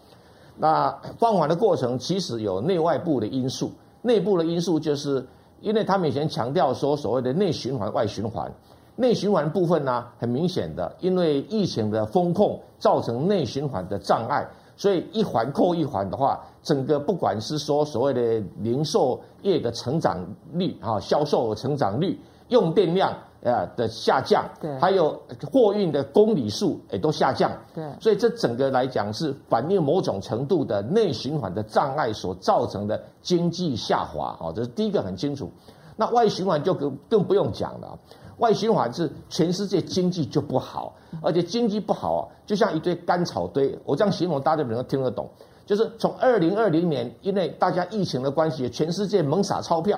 [0.57, 5.25] 那放缓的过程其实有内外部的因素，内部的因素就是
[5.59, 8.51] 因为他们以前强调说所谓的内循环、外循环，
[8.95, 14.47] 内循环部分呢，很明显的，因为疫情的风控造成内循环的障碍。
[14.75, 22.19] 所以一环扣一环的话，整个不管是说所谓的零售业的成长率啊，销售成长率、
[22.49, 23.11] 用电量
[23.43, 25.19] 啊的下降，对，还有
[25.51, 35.51] 货运的公里数也都下降，对，所以这整个来讲是反映某种程度的内循环的障碍所造成的经济下滑啊，这是第一个很清楚。
[35.97, 37.99] 那外循环就更更不用讲了。
[38.41, 43.77] 外循环是全世界经济就不好，而且经济不好啊，就像一堆干草堆。
[43.85, 45.29] 我这样形容，大家能够听得懂。
[45.65, 49.97] 就是从二零二零年，因为大家疫情的关系，全世界猛撒钞票。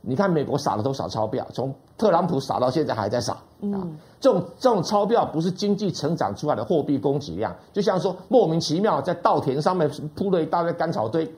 [0.00, 1.44] 你看美国撒了多少钞票？
[1.52, 3.82] 从特朗普撒到现在还在撒啊。
[4.20, 11.28] 这种这种钞票不是经济成长出来的货币供给量，就像说莫名其妙在稻田上面铺了一大堆干草堆，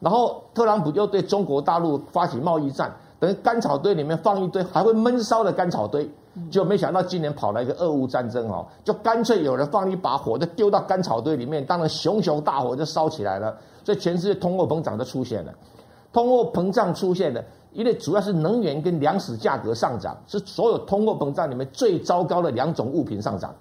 [0.00, 2.90] 然后特朗普又对中国大陆发起贸易战。
[3.20, 6.08] 等于干草堆里面放一堆还会闷烧的干草堆，
[6.50, 13.56] 就没想到今年跑来一个俄乌战争哦，就干脆有人放一把火，就丢到干草堆里面，当然熊熊大火就烧起来了。
[13.84, 15.52] 所以全世界通货膨胀就出现了，
[16.12, 23.54] 通货膨胀出现的，因为主要是能源跟粮食价格上涨，是所有通货膨胀里面最糟糕的两种物品上涨。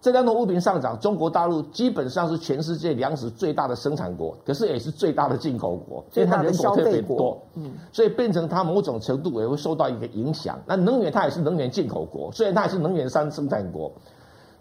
[0.00, 10.58] 这两种物品上涨，中国大陆基本上是全世界粮食最大的生产国，可是也是最大的进口国，所以它人口特别多，嗯，所以变成它某种程度也会受到一个影响。
[10.64, 13.92] 那能源它也是能源进口国，虽然它也是能源生生产国，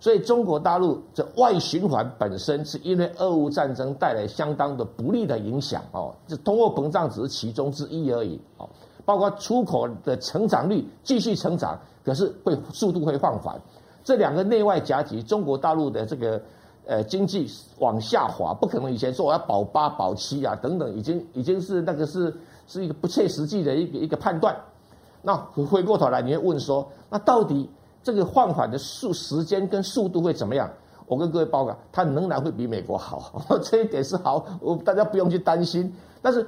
[0.01, 8.67] 所以中国大陆这外循环本身是因为俄乌战争带来相当的不利的影响哦，这通货膨胀只是其中之一而已哦，
[9.05, 13.57] 包括出口的成长率继续成长，可是会速度会放缓。
[14.03, 16.41] 这两个内外夹击，中国大陆的这个
[16.85, 22.35] 呃经济往下滑，不可能以前说我要保八保七啊等等，已经已经是那个是
[22.67, 24.55] 是一个不切实际的一个一个判断。
[25.21, 27.69] 那回过头来，你会问说，那到底
[28.03, 30.69] 这个放缓的速时间跟速度会怎么样？
[31.05, 35.93] 我跟各位报告，它仍然会比美国好， 这一点是好，我大家不用去担心。
[36.21, 36.47] 但是。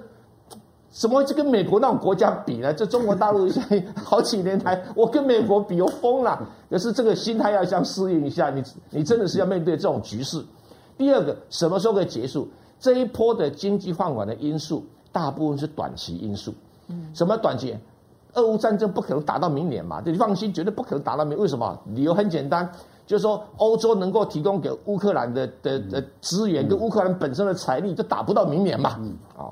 [0.91, 2.73] 怎么会去跟美国那种国家比呢？
[2.73, 6.37] 这中国大陆现在好几年来，我跟美国比，我疯了。
[6.69, 10.43] 可是这个心态要想适应一下，你你真的是要面对这种局势。
[10.97, 14.85] 第二个，什么时候可以结束这一波的经济放缓的因素？
[15.13, 16.53] 大部分是短期因素。
[17.13, 17.73] 什么短期？
[18.33, 20.01] 俄乌战争不可能打到明年嘛？
[20.05, 21.39] 你放心，绝对不可能打到明年。
[21.41, 21.79] 为什么？
[21.93, 22.69] 理由很简单，
[23.07, 28.99] 就是说欧洲能够提供给乌克兰的的的资源跟乌克兰本身的财力，就打不到明年嘛。
[29.37, 29.47] 啊。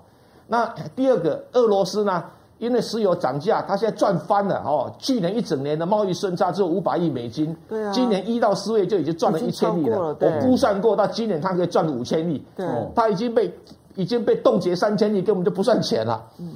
[0.50, 2.22] 那第二个，俄罗斯呢？
[2.58, 4.93] 因为石油涨价，它现在赚翻了哦。
[5.00, 9.97] 去年一整年的贸易顺差只有五百亿美金，对啊，今年一到四月就已经赚了一千亿了。
[9.97, 12.43] 了我估算过，到今年它可以赚五千亿。
[12.58, 13.50] 对，他已经被
[13.95, 16.22] 已经被冻结三千亿，根本就不算钱了。
[16.38, 16.56] 嗯，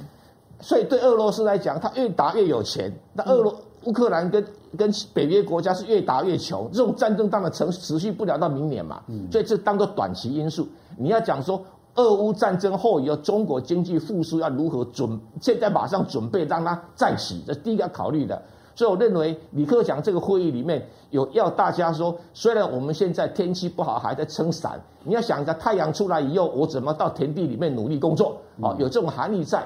[0.60, 2.92] 所以对俄罗斯来讲，它越打越有钱。
[3.14, 4.44] 那俄罗、嗯、乌克兰跟
[4.76, 9.00] 跟北约国家是越打越穷，这种战争当然持持续不了到明年嘛。
[9.06, 10.68] 嗯，所以这当做短期因素。
[10.98, 11.58] 你要讲说。
[11.96, 15.20] 俄乌战争后以后，中国经济复苏要如何准？
[15.40, 18.42] 现在马上准备让它再起，这是第一个要考虑的。
[18.74, 28.36] 所以我认为李克强这个会议里面有要大家说，虽然我们现在天气不好，还在撑伞，你要想一下太阳出来以后，我怎么到田地里面努力工作？
[28.60, 29.64] 啊，有这种含义在。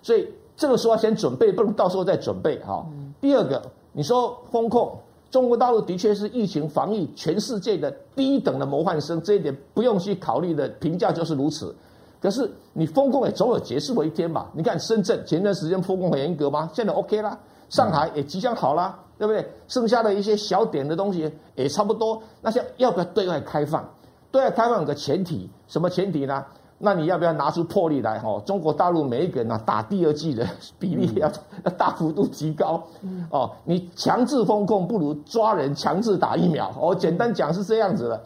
[0.00, 2.58] 所以这个时候要先准备，不能到时候再准备。
[2.60, 2.86] 哈，
[3.20, 3.62] 第二个，
[3.92, 4.96] 你说风控。
[5.30, 11.74] 中国大陆的确是疫情防疫全世界的第一等的模范生，这一点不用去考虑的评价就是如此。
[12.20, 14.50] 可是你封控也总有结束的一天吧？
[14.54, 16.70] 你看深圳前段时间封控很严格吗？
[16.72, 19.46] 现在 OK 啦，上海也即将好啦，对不对？
[19.68, 22.22] 剩下的一些小点的东西也差不多。
[22.40, 23.86] 那像要不要对外开放？
[24.30, 26.44] 对外开放有个前提，什么前提呢？
[26.78, 28.18] 那你要不要拿出魄力来？
[28.18, 30.46] 哈，中国大陆每一个人啊，打第二剂的
[30.78, 31.30] 比例要
[31.64, 32.82] 要大幅度提高。
[33.30, 36.70] 哦，你强制封控不如抓人强制打疫苗。
[36.80, 38.20] 哦，简单讲是这样子的。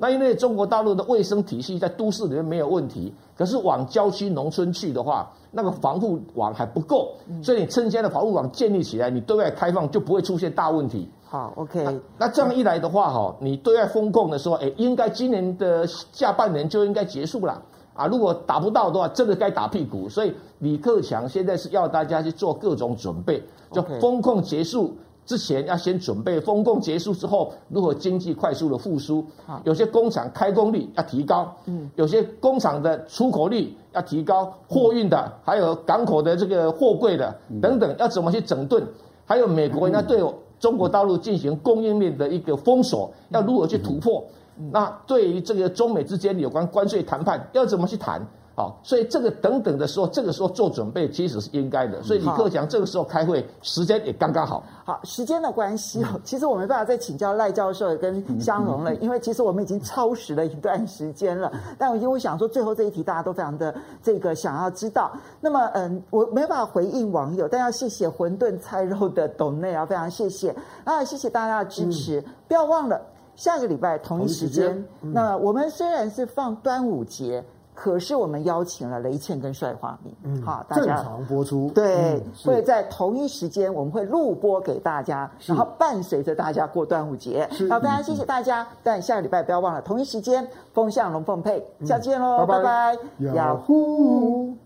[0.00, 11.10] 那因为中国大陆的卫生体系在都市里面没有问题，可是往郊区农村去的话，那个防护网还不够，所以你趁现在的防护网建立起来，你对外开放就不会出现大问题。
[11.28, 11.94] 好，OK 那。
[12.16, 17.60] 那这样一来的话，哈，你对外封控的时候，哎，应该今年的下半年就应该结束了。
[17.98, 20.08] 啊，如果打不到的话，真的该打屁股。
[20.08, 23.42] 所以李克强现在是要大家去做各种准备，
[23.72, 24.96] 就封控结束
[25.26, 29.26] 之前要先准备，封控结束之后如何经济快速的复苏。
[29.64, 38.86] 有些工厂开工率要提高，嗯，有些工厂的出口率要提高，货运的还有港口的这个货柜的等等，要怎么去整顿？
[39.26, 40.22] 还有美国人家对
[40.60, 44.24] 中国大陆进行供应链的一个封锁，要如何去突破？
[44.72, 48.20] 那对于这个中美之间有关关税谈判要怎么去谈？
[48.54, 52.02] 好，所以这个等等的时候，这个时候做准备其实是应该的。
[52.02, 54.64] 所以李克强这个时候开会时间也刚刚好。
[54.84, 61.52] 好，时间的关系，其实我没办法再请教赖教授跟香蓉了，因为其实我们已经超时了一段时间了。
[61.78, 70.52] 但我因为想说最后这一题大家都非常的这个想要知道，那么嗯，我没办法回应网友，但要谢谢馄饨菜肉的董内啊，非常谢谢
[70.82, 73.00] 啊，谢谢大家的支持，不要忘了。
[73.38, 87.48] 下个礼拜同一时间，那我们虽然是放端午节，可是我们邀请了雷倩跟帅华明，嗯，好，大家正常播出，对，嗯、会在同一时间，我们会录播给大家，然后伴随着大家过端午节。
[87.70, 92.98] 好，非常谢谢大家，嗯、但下个礼拜不要忘了同一时间，风向龙凤配，下次见喽，拜拜，
[93.34, 94.56] 雅虎。